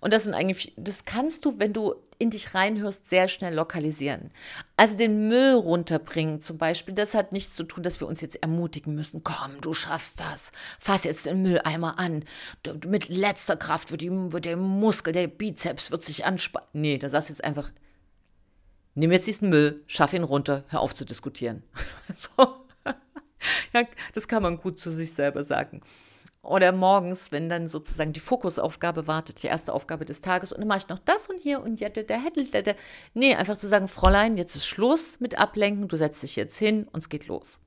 Und 0.00 0.12
das 0.12 0.24
sind 0.24 0.34
eigentlich, 0.34 0.72
das 0.76 1.04
kannst 1.04 1.44
du, 1.44 1.58
wenn 1.58 1.72
du 1.72 1.94
in 2.18 2.30
dich 2.30 2.54
reinhörst, 2.54 3.08
sehr 3.08 3.28
schnell 3.28 3.54
lokalisieren. 3.54 4.30
Also 4.76 4.96
den 4.96 5.28
Müll 5.28 5.54
runterbringen 5.54 6.42
zum 6.42 6.58
Beispiel, 6.58 6.94
das 6.94 7.14
hat 7.14 7.32
nichts 7.32 7.54
zu 7.54 7.64
tun, 7.64 7.82
dass 7.82 8.00
wir 8.00 8.06
uns 8.06 8.20
jetzt 8.20 8.42
ermutigen 8.42 8.94
müssen. 8.94 9.24
Komm, 9.24 9.60
du 9.62 9.72
schaffst 9.72 10.20
das. 10.20 10.52
Fass 10.78 11.04
jetzt 11.04 11.24
den 11.26 11.42
Mülleimer 11.42 11.98
an. 11.98 12.24
Du, 12.62 12.74
mit 12.88 13.08
letzter 13.08 13.56
Kraft 13.56 13.90
wird, 13.90 14.02
die, 14.02 14.10
wird 14.10 14.44
der 14.44 14.58
Muskel, 14.58 15.14
der 15.14 15.28
Bizeps 15.28 15.90
wird 15.90 16.04
sich 16.04 16.26
anspannen. 16.26 16.68
Nee, 16.74 16.98
da 16.98 17.08
sagst 17.08 17.30
du 17.30 17.32
jetzt 17.32 17.44
einfach, 17.44 17.70
nimm 18.94 19.12
jetzt 19.12 19.26
diesen 19.26 19.48
Müll, 19.48 19.82
schaff 19.86 20.12
ihn 20.12 20.24
runter, 20.24 20.64
hör 20.68 20.80
auf 20.80 20.94
zu 20.94 21.06
diskutieren. 21.06 21.62
so. 22.16 22.54
ja, 23.72 23.84
das 24.12 24.28
kann 24.28 24.42
man 24.42 24.58
gut 24.58 24.78
zu 24.78 24.90
sich 24.90 25.14
selber 25.14 25.44
sagen. 25.44 25.80
Oder 26.42 26.72
morgens, 26.72 27.32
wenn 27.32 27.50
dann 27.50 27.68
sozusagen 27.68 28.14
die 28.14 28.20
Fokusaufgabe 28.20 29.06
wartet, 29.06 29.42
die 29.42 29.48
erste 29.48 29.74
Aufgabe 29.74 30.06
des 30.06 30.22
Tages, 30.22 30.52
und 30.52 30.60
dann 30.60 30.68
mache 30.68 30.78
ich 30.78 30.88
noch 30.88 30.98
das 30.98 31.26
und 31.28 31.38
hier 31.38 31.62
und 31.62 31.80
ja, 31.80 31.90
der, 31.90 32.04
der, 32.04 32.20
der, 32.30 32.62
der. 32.62 32.76
Nee, 33.12 33.34
einfach 33.34 33.58
zu 33.58 33.68
sagen, 33.68 33.88
Fräulein, 33.88 34.38
jetzt 34.38 34.56
ist 34.56 34.66
Schluss 34.66 35.20
mit 35.20 35.38
Ablenken, 35.38 35.88
du 35.88 35.96
setzt 35.96 36.22
dich 36.22 36.36
jetzt 36.36 36.58
hin 36.58 36.88
und 36.92 37.00
es 37.00 37.08
geht 37.10 37.26
los. 37.26 37.60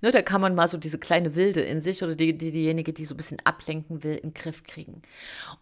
Ne, 0.00 0.10
da 0.10 0.22
kann 0.22 0.40
man 0.40 0.54
mal 0.54 0.66
so 0.66 0.78
diese 0.78 0.98
kleine 0.98 1.34
Wilde 1.34 1.60
in 1.60 1.82
sich 1.82 2.02
oder 2.02 2.16
die, 2.16 2.36
die, 2.36 2.50
diejenige, 2.50 2.92
die 2.92 3.04
so 3.04 3.14
ein 3.14 3.16
bisschen 3.16 3.38
ablenken 3.44 4.02
will, 4.02 4.16
in 4.16 4.30
den 4.30 4.34
Griff 4.34 4.64
kriegen. 4.64 5.02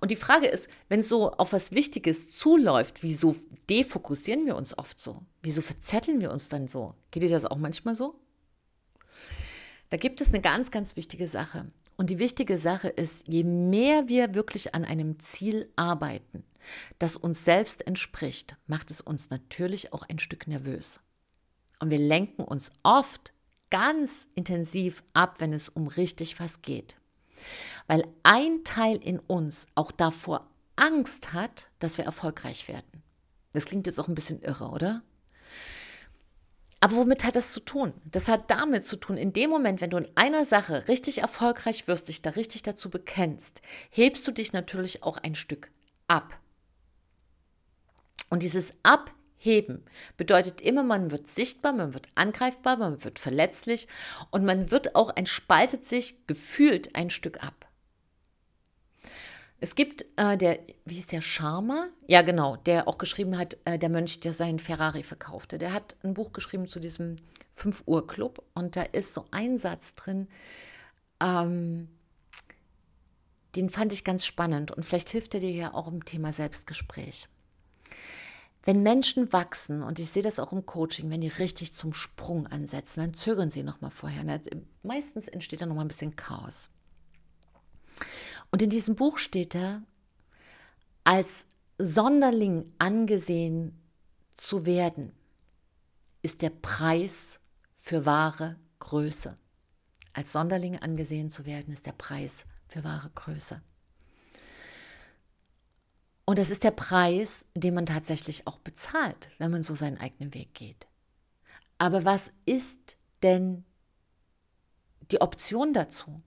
Und 0.00 0.10
die 0.10 0.16
Frage 0.16 0.46
ist, 0.46 0.68
wenn 0.88 1.00
es 1.00 1.08
so 1.08 1.32
auf 1.32 1.52
was 1.52 1.72
Wichtiges 1.72 2.34
zuläuft, 2.34 3.02
wieso 3.02 3.36
defokussieren 3.68 4.46
wir 4.46 4.56
uns 4.56 4.76
oft 4.78 5.00
so? 5.00 5.22
Wieso 5.42 5.60
verzetteln 5.60 6.20
wir 6.20 6.32
uns 6.32 6.48
dann 6.48 6.68
so? 6.68 6.94
Geht 7.10 7.24
dir 7.24 7.30
das 7.30 7.44
auch 7.44 7.58
manchmal 7.58 7.96
so? 7.96 8.14
Da 9.90 9.96
gibt 9.96 10.20
es 10.20 10.28
eine 10.28 10.40
ganz, 10.40 10.70
ganz 10.70 10.96
wichtige 10.96 11.28
Sache. 11.28 11.66
Und 11.96 12.10
die 12.10 12.18
wichtige 12.18 12.58
Sache 12.58 12.88
ist, 12.88 13.26
je 13.26 13.44
mehr 13.44 14.08
wir 14.08 14.34
wirklich 14.34 14.74
an 14.74 14.84
einem 14.84 15.18
Ziel 15.20 15.70
arbeiten, 15.76 16.44
das 16.98 17.16
uns 17.16 17.44
selbst 17.44 17.86
entspricht, 17.86 18.56
macht 18.66 18.90
es 18.90 19.00
uns 19.00 19.30
natürlich 19.30 19.92
auch 19.92 20.02
ein 20.08 20.18
Stück 20.18 20.46
nervös. 20.46 21.00
Und 21.80 21.90
wir 21.90 21.98
lenken 21.98 22.42
uns 22.44 22.70
oft 22.82 23.32
ganz 23.70 24.28
intensiv 24.34 25.02
ab, 25.12 25.36
wenn 25.38 25.52
es 25.52 25.68
um 25.68 25.88
richtig 25.88 26.38
was 26.40 26.62
geht. 26.62 26.96
weil 27.86 28.06
ein 28.22 28.64
Teil 28.64 28.98
in 28.98 29.18
uns 29.18 29.66
auch 29.74 29.92
davor 29.92 30.48
Angst 30.76 31.32
hat, 31.32 31.68
dass 31.78 31.98
wir 31.98 32.04
erfolgreich 32.04 32.68
werden. 32.68 33.02
Das 33.52 33.64
klingt 33.64 33.86
jetzt 33.86 33.98
auch 33.98 34.08
ein 34.08 34.14
bisschen 34.14 34.42
irre, 34.42 34.68
oder? 34.68 35.02
Aber 36.80 36.96
womit 36.96 37.24
hat 37.24 37.34
das 37.34 37.52
zu 37.52 37.60
tun? 37.60 37.92
Das 38.04 38.28
hat 38.28 38.50
damit 38.50 38.86
zu 38.86 38.96
tun, 38.96 39.16
in 39.16 39.32
dem 39.32 39.50
Moment, 39.50 39.80
wenn 39.80 39.90
du 39.90 39.96
in 39.96 40.08
einer 40.14 40.44
Sache 40.44 40.86
richtig 40.86 41.18
erfolgreich 41.18 41.88
wirst, 41.88 42.08
dich 42.08 42.22
da 42.22 42.30
richtig 42.30 42.62
dazu 42.62 42.88
bekennst, 42.88 43.60
hebst 43.90 44.26
du 44.26 44.32
dich 44.32 44.52
natürlich 44.52 45.02
auch 45.02 45.16
ein 45.16 45.34
Stück 45.34 45.70
ab. 46.06 46.38
Und 48.30 48.44
dieses 48.44 48.74
Abheben 48.84 49.84
bedeutet 50.16 50.60
immer, 50.60 50.84
man 50.84 51.10
wird 51.10 51.28
sichtbar, 51.28 51.72
man 51.72 51.94
wird 51.94 52.08
angreifbar, 52.14 52.76
man 52.76 53.02
wird 53.02 53.18
verletzlich 53.18 53.88
und 54.30 54.44
man 54.44 54.70
wird 54.70 54.94
auch, 54.94 55.16
entspaltet 55.16 55.88
sich 55.88 56.26
gefühlt 56.28 56.94
ein 56.94 57.10
Stück 57.10 57.42
ab. 57.42 57.67
Es 59.60 59.74
gibt 59.74 60.04
äh, 60.16 60.36
der, 60.36 60.60
wie 60.84 60.98
ist 60.98 61.10
der, 61.10 61.20
Sharma? 61.20 61.88
Ja, 62.06 62.22
genau, 62.22 62.56
der 62.56 62.86
auch 62.86 62.96
geschrieben 62.96 63.36
hat, 63.36 63.56
äh, 63.64 63.78
der 63.78 63.88
Mönch, 63.88 64.20
der 64.20 64.32
seinen 64.32 64.60
Ferrari 64.60 65.02
verkaufte. 65.02 65.58
Der 65.58 65.72
hat 65.72 65.96
ein 66.04 66.14
Buch 66.14 66.32
geschrieben 66.32 66.68
zu 66.68 66.78
diesem 66.78 67.16
5 67.54 67.82
Uhr 67.86 68.06
Club 68.06 68.44
und 68.54 68.76
da 68.76 68.82
ist 68.82 69.12
so 69.12 69.24
ein 69.32 69.58
Satz 69.58 69.96
drin, 69.96 70.28
ähm, 71.20 71.88
den 73.56 73.68
fand 73.68 73.92
ich 73.92 74.04
ganz 74.04 74.24
spannend 74.24 74.70
und 74.70 74.84
vielleicht 74.84 75.08
hilft 75.08 75.34
er 75.34 75.40
dir 75.40 75.50
ja 75.50 75.74
auch 75.74 75.88
im 75.88 76.04
Thema 76.04 76.32
Selbstgespräch. 76.32 77.28
Wenn 78.62 78.82
Menschen 78.82 79.32
wachsen, 79.32 79.82
und 79.82 79.98
ich 79.98 80.10
sehe 80.10 80.22
das 80.22 80.38
auch 80.38 80.52
im 80.52 80.66
Coaching, 80.66 81.10
wenn 81.10 81.22
die 81.22 81.28
richtig 81.28 81.74
zum 81.74 81.94
Sprung 81.94 82.46
ansetzen, 82.46 83.00
dann 83.00 83.14
zögern 83.14 83.50
sie 83.50 83.62
nochmal 83.62 83.90
vorher. 83.90 84.40
Meistens 84.82 85.26
entsteht 85.26 85.62
da 85.62 85.66
nochmal 85.66 85.86
ein 85.86 85.88
bisschen 85.88 86.16
Chaos. 86.16 86.68
Und 88.50 88.62
in 88.62 88.70
diesem 88.70 88.96
Buch 88.96 89.18
steht 89.18 89.54
er, 89.54 89.82
als 91.04 91.48
Sonderling 91.78 92.72
angesehen 92.78 93.80
zu 94.36 94.66
werden, 94.66 95.12
ist 96.22 96.42
der 96.42 96.50
Preis 96.50 97.40
für 97.78 98.04
wahre 98.04 98.56
Größe. 98.78 99.36
Als 100.12 100.32
Sonderling 100.32 100.78
angesehen 100.78 101.30
zu 101.30 101.46
werden, 101.46 101.72
ist 101.72 101.86
der 101.86 101.92
Preis 101.92 102.46
für 102.66 102.84
wahre 102.84 103.10
Größe. 103.14 103.62
Und 106.24 106.38
das 106.38 106.50
ist 106.50 106.64
der 106.64 106.72
Preis, 106.72 107.46
den 107.54 107.74
man 107.74 107.86
tatsächlich 107.86 108.46
auch 108.46 108.58
bezahlt, 108.58 109.30
wenn 109.38 109.50
man 109.50 109.62
so 109.62 109.74
seinen 109.74 109.96
eigenen 109.96 110.34
Weg 110.34 110.52
geht. 110.52 110.86
Aber 111.78 112.04
was 112.04 112.34
ist 112.44 112.96
denn 113.22 113.64
die 115.10 115.20
Option 115.20 115.72
dazu? 115.72 116.20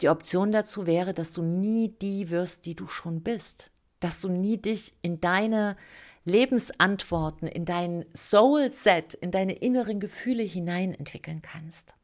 Die 0.00 0.08
Option 0.08 0.52
dazu 0.52 0.86
wäre, 0.86 1.14
dass 1.14 1.32
du 1.32 1.42
nie 1.42 1.88
die 2.00 2.30
wirst, 2.30 2.66
die 2.66 2.74
du 2.74 2.86
schon 2.86 3.22
bist. 3.22 3.70
Dass 4.00 4.20
du 4.20 4.28
nie 4.28 4.58
dich 4.58 4.94
in 5.02 5.20
deine 5.20 5.76
Lebensantworten, 6.24 7.46
in 7.46 7.64
dein 7.64 8.06
Soul-Set, 8.14 9.14
in 9.14 9.30
deine 9.30 9.54
inneren 9.54 10.00
Gefühle 10.00 10.42
hinein 10.42 10.94
entwickeln 10.94 11.42
kannst. 11.42 11.94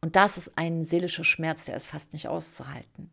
Und 0.00 0.16
das 0.16 0.36
ist 0.36 0.56
ein 0.56 0.84
seelischer 0.84 1.24
Schmerz, 1.24 1.66
der 1.66 1.76
ist 1.76 1.88
fast 1.88 2.12
nicht 2.12 2.28
auszuhalten. 2.28 3.10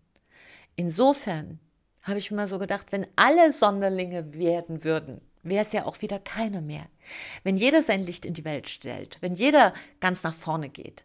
Insofern 0.76 1.60
habe 2.02 2.20
ich 2.20 2.32
mir 2.32 2.38
mal 2.38 2.48
so 2.48 2.60
gedacht, 2.60 2.92
wenn 2.92 3.08
alle 3.16 3.52
Sonderlinge 3.52 4.34
werden 4.34 4.84
würden, 4.84 5.22
wäre 5.44 5.66
es 5.66 5.74
ja 5.74 5.86
auch 5.86 6.02
wieder 6.02 6.20
keiner 6.20 6.62
mehr. 6.62 6.86
Wenn 7.44 7.58
jeder 7.58 7.82
sein 7.82 8.04
Licht 8.04 8.26
in 8.26 8.34
die 8.34 8.46
Welt 8.46 8.70
stellt, 8.70 9.18
wenn 9.22 9.36
jeder 9.36 9.74
ganz 10.00 10.24
nach 10.24 10.34
vorne 10.34 10.70
geht, 10.70 11.04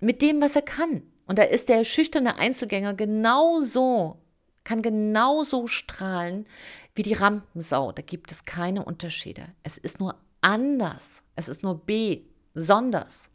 mit 0.00 0.20
dem, 0.22 0.40
was 0.40 0.56
er 0.56 0.62
kann, 0.62 1.02
und 1.32 1.38
da 1.38 1.44
ist 1.44 1.70
der 1.70 1.82
schüchterne 1.84 2.36
Einzelgänger 2.36 2.92
genauso, 2.92 4.20
kann 4.64 4.82
genauso 4.82 5.66
strahlen 5.66 6.46
wie 6.94 7.02
die 7.02 7.14
Rampensau. 7.14 7.90
Da 7.90 8.02
gibt 8.02 8.30
es 8.32 8.44
keine 8.44 8.84
Unterschiede. 8.84 9.46
Es 9.62 9.78
ist 9.78 9.98
nur 9.98 10.20
anders. 10.42 11.22
Es 11.34 11.48
ist 11.48 11.62
nur 11.62 11.86
B, 11.86 12.24
besonders. 12.52 13.30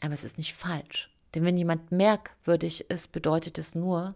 Aber 0.00 0.14
es 0.14 0.22
ist 0.22 0.38
nicht 0.38 0.54
falsch. 0.54 1.10
Denn 1.34 1.44
wenn 1.44 1.58
jemand 1.58 1.90
merkwürdig 1.90 2.88
ist, 2.88 3.10
bedeutet 3.10 3.58
es 3.58 3.74
nur, 3.74 4.14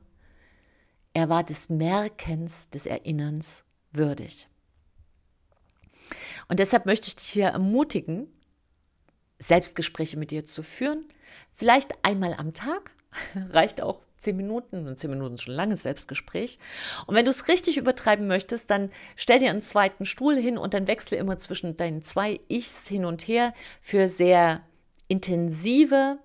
er 1.12 1.28
war 1.28 1.42
des 1.42 1.70
Merkens, 1.70 2.70
des 2.70 2.86
Erinnerns 2.86 3.64
würdig. 3.90 4.46
Und 6.46 6.60
deshalb 6.60 6.86
möchte 6.86 7.08
ich 7.08 7.16
dich 7.16 7.26
hier 7.26 7.48
ermutigen, 7.48 8.28
Selbstgespräche 9.38 10.18
mit 10.18 10.30
dir 10.30 10.46
zu 10.46 10.62
führen. 10.62 11.04
Vielleicht 11.52 11.92
einmal 12.04 12.34
am 12.34 12.54
Tag, 12.54 12.90
reicht 13.50 13.80
auch 13.80 14.00
zehn 14.18 14.36
Minuten, 14.36 14.86
und 14.86 14.98
zehn 14.98 15.10
Minuten 15.10 15.34
ist 15.34 15.42
schon 15.42 15.54
langes 15.54 15.82
Selbstgespräch. 15.82 16.58
Und 17.06 17.14
wenn 17.14 17.24
du 17.24 17.30
es 17.30 17.48
richtig 17.48 17.76
übertreiben 17.76 18.26
möchtest, 18.26 18.70
dann 18.70 18.90
stell 19.14 19.38
dir 19.38 19.50
einen 19.50 19.62
zweiten 19.62 20.04
Stuhl 20.04 20.36
hin 20.36 20.58
und 20.58 20.74
dann 20.74 20.88
wechsle 20.88 21.16
immer 21.18 21.38
zwischen 21.38 21.76
deinen 21.76 22.02
zwei 22.02 22.40
Ichs 22.48 22.88
hin 22.88 23.04
und 23.04 23.28
her. 23.28 23.52
Für 23.80 24.08
sehr 24.08 24.62
intensive, 25.08 26.18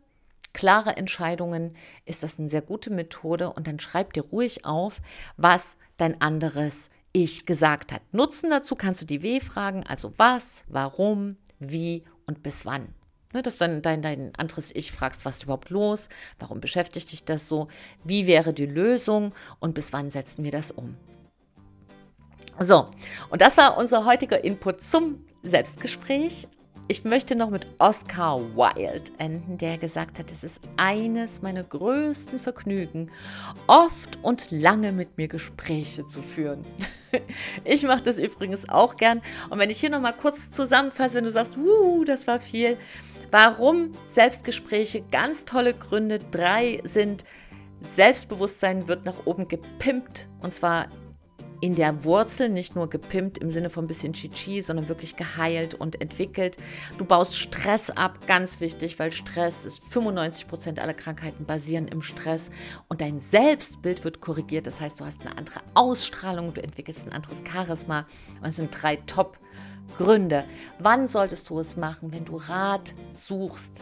klare 0.54 0.98
Entscheidungen 0.98 1.76
ist 2.06 2.24
das 2.24 2.40
eine 2.40 2.48
sehr 2.48 2.62
gute 2.62 2.90
Methode. 2.90 3.52
Und 3.52 3.68
dann 3.68 3.80
schreib 3.80 4.14
dir 4.14 4.24
ruhig 4.24 4.66
auf, 4.66 5.02
was 5.38 5.78
dein 5.98 6.22
anderes 6.22 6.90
Ich 7.14 7.46
gesagt 7.46 7.92
hat. 7.92 8.02
Nutzen 8.14 8.50
dazu 8.50 8.76
kannst 8.76 9.02
du 9.02 9.06
die 9.06 9.22
W-Fragen, 9.22 9.86
also 9.86 10.14
was, 10.18 10.64
warum, 10.68 11.38
wie 11.60 12.06
und 12.26 12.42
bis 12.42 12.66
wann. 12.66 12.96
Ne, 13.34 13.42
dass 13.42 13.58
dann 13.58 13.82
dein, 13.82 14.02
dein 14.02 14.34
anderes 14.36 14.76
Ich 14.76 14.92
fragst, 14.92 15.26
was 15.26 15.38
ist 15.38 15.44
überhaupt 15.44 15.70
los? 15.70 16.10
Warum 16.40 16.60
beschäftigt 16.60 17.12
dich 17.12 17.24
das 17.24 17.48
so? 17.48 17.70
Wie 18.04 18.28
wäre 18.28 18.54
die 18.54 18.66
Lösung? 18.66 19.34
Und 19.60 19.74
bis 19.74 19.94
wann 19.94 20.12
setzen 20.12 20.44
wir 20.44 20.52
das 20.52 20.72
um? 20.72 20.98
So, 22.60 22.88
und 23.30 23.42
das 23.42 23.58
war 23.58 23.78
unser 23.78 24.06
heutiger 24.06 24.44
Input 24.44 24.84
zum 24.84 25.26
Selbstgespräch. 25.44 26.48
Ich 26.88 27.06
möchte 27.06 27.36
noch 27.36 27.50
mit 27.50 27.66
Oscar 27.78 28.42
Wilde 28.56 29.12
enden, 29.18 29.58
der 29.58 29.78
gesagt 29.78 30.20
hat, 30.20 30.30
es 30.30 30.44
ist 30.44 30.62
eines 30.76 31.42
meiner 31.42 31.64
größten 31.64 32.38
Vergnügen, 32.38 33.10
oft 33.68 34.20
und 34.22 34.52
lange 34.52 34.92
mit 34.92 35.18
mir 35.18 35.30
Gespräche 35.30 36.06
zu 36.06 36.22
führen. 36.22 36.66
Ich 37.66 37.84
mache 37.84 38.04
das 38.04 38.18
übrigens 38.18 38.70
auch 38.70 38.96
gern. 38.96 39.22
Und 39.50 39.60
wenn 39.60 39.70
ich 39.70 39.82
hier 39.82 39.90
nochmal 39.90 40.14
kurz 40.14 40.50
zusammenfasse, 40.50 41.16
wenn 41.16 41.26
du 41.26 41.32
sagst, 41.32 41.58
uh, 41.58 42.06
das 42.06 42.26
war 42.26 42.40
viel, 42.40 42.78
Warum 43.32 43.94
Selbstgespräche? 44.08 45.04
Ganz 45.10 45.46
tolle 45.46 45.74
Gründe. 45.74 46.20
Drei 46.20 46.82
sind, 46.84 47.24
Selbstbewusstsein 47.80 48.90
wird 48.90 49.06
nach 49.06 49.26
oben 49.26 49.48
gepimpt 49.48 50.28
und 50.42 50.54
zwar 50.54 50.90
in 51.62 51.76
der 51.76 52.04
Wurzel, 52.04 52.50
nicht 52.50 52.76
nur 52.76 52.90
gepimpt 52.90 53.38
im 53.38 53.52
Sinne 53.52 53.70
von 53.70 53.86
ein 53.86 53.88
bisschen 53.88 54.14
Chichi, 54.14 54.62
sondern 54.62 54.90
wirklich 54.90 55.16
geheilt 55.16 55.76
und 55.76 56.02
entwickelt. 56.02 56.58
Du 56.98 57.06
baust 57.06 57.38
Stress 57.38 57.92
ab, 57.92 58.28
ganz 58.28 58.60
wichtig, 58.60 59.00
weil 59.00 59.12
Stress 59.12 59.64
ist 59.64 59.82
95 59.92 60.48
Prozent 60.48 60.80
aller 60.80 60.96
Krankheiten 60.96 61.46
basieren 61.46 61.88
im 61.88 62.02
Stress 62.02 62.50
und 62.90 63.00
dein 63.00 63.20
Selbstbild 63.20 64.04
wird 64.04 64.22
korrigiert. 64.22 64.68
Das 64.68 64.82
heißt, 64.82 65.00
du 65.00 65.06
hast 65.06 65.22
eine 65.22 65.38
andere 65.38 65.62
Ausstrahlung, 65.76 66.54
du 66.54 66.64
entwickelst 66.64 67.06
ein 67.06 67.14
anderes 67.14 67.44
Charisma 67.50 68.08
und 68.42 68.50
es 68.50 68.56
sind 68.58 68.72
drei 68.72 68.98
Top- 68.98 69.38
Gründe. 69.98 70.44
Wann 70.80 71.08
solltest 71.08 71.50
du 71.50 71.60
es 71.60 71.76
machen, 71.78 72.12
wenn 72.12 72.26
du 72.26 72.38
Rat 72.38 72.94
suchst? 73.14 73.82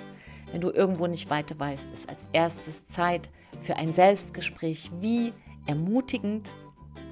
Wenn 0.51 0.61
du 0.61 0.71
irgendwo 0.71 1.07
nicht 1.07 1.29
weiter 1.29 1.57
weißt, 1.59 1.87
ist 1.93 2.09
als 2.09 2.27
erstes 2.33 2.87
Zeit 2.87 3.29
für 3.61 3.75
ein 3.75 3.93
Selbstgespräch 3.93 4.89
wie 4.99 5.33
ermutigend, 5.67 6.49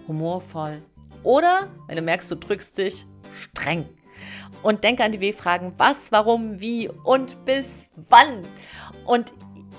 humorvoll 0.08 0.82
oder, 1.24 1.68
wenn 1.88 1.98
du 1.98 2.02
merkst, 2.02 2.32
du 2.32 2.36
drückst 2.36 2.78
dich, 2.78 3.06
streng. 3.34 3.86
Und 4.64 4.84
denke 4.84 5.04
an 5.04 5.12
die 5.12 5.22
W-Fragen, 5.22 5.74
was, 5.78 6.12
warum, 6.12 6.60
wie 6.60 6.90
und 6.90 7.46
bis 7.46 7.86
wann. 7.96 8.42
Und 9.06 9.34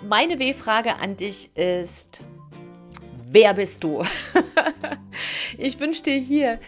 meine 0.07 0.39
W-Frage 0.39 0.97
an 0.97 1.17
dich 1.17 1.57
ist, 1.57 2.21
wer 3.31 3.55
bist 3.55 3.83
du? 3.83 4.05
ich 5.59 5.81
wünsche 5.81 6.05
dir 6.05 6.19
hier 6.19 6.61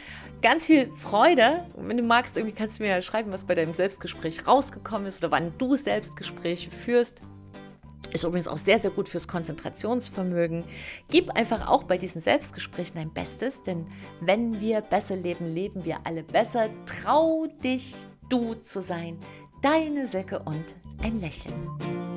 ganz 0.43 0.67
viel 0.67 0.91
Freude. 0.95 1.67
wenn 1.77 1.97
du 1.97 2.03
magst, 2.03 2.37
irgendwie 2.37 2.55
kannst 2.55 2.79
du 2.79 2.83
mir 2.83 2.91
ja 2.91 3.03
schreiben, 3.03 3.33
was 3.33 3.45
bei 3.45 3.55
deinem 3.55 3.75
Selbstgespräch 3.75 4.47
rausgekommen 4.47 5.07
ist 5.07 5.23
oder 5.23 5.31
wann 5.31 5.53
du 5.59 5.77
Selbstgespräche 5.77 6.71
führst. 6.71 7.21
Ist 8.13 8.25
übrigens 8.25 8.49
auch 8.49 8.59
sehr, 8.59 8.79
sehr 8.79 8.91
gut 8.91 9.09
fürs 9.09 9.29
Konzentrationsvermögen. 9.29 10.65
Gib 11.09 11.31
einfach 11.31 11.69
auch 11.69 11.85
bei 11.85 11.97
diesen 11.97 12.21
Selbstgesprächen 12.21 12.97
dein 12.97 13.13
Bestes, 13.13 13.63
denn 13.63 13.87
wenn 14.21 14.61
wir 14.61 14.81
besser 14.81 15.17
leben, 15.17 15.47
leben 15.47 15.85
wir 15.85 15.99
alle 16.05 16.25
besser. 16.25 16.69
Trau 16.87 17.47
dich, 17.63 17.95
du 18.29 18.55
zu 18.55 18.83
sein. 18.83 19.19
Deine 19.63 20.09
Säcke 20.09 20.41
und 20.41 20.65
ein 21.03 21.21
Lächeln. 21.21 22.10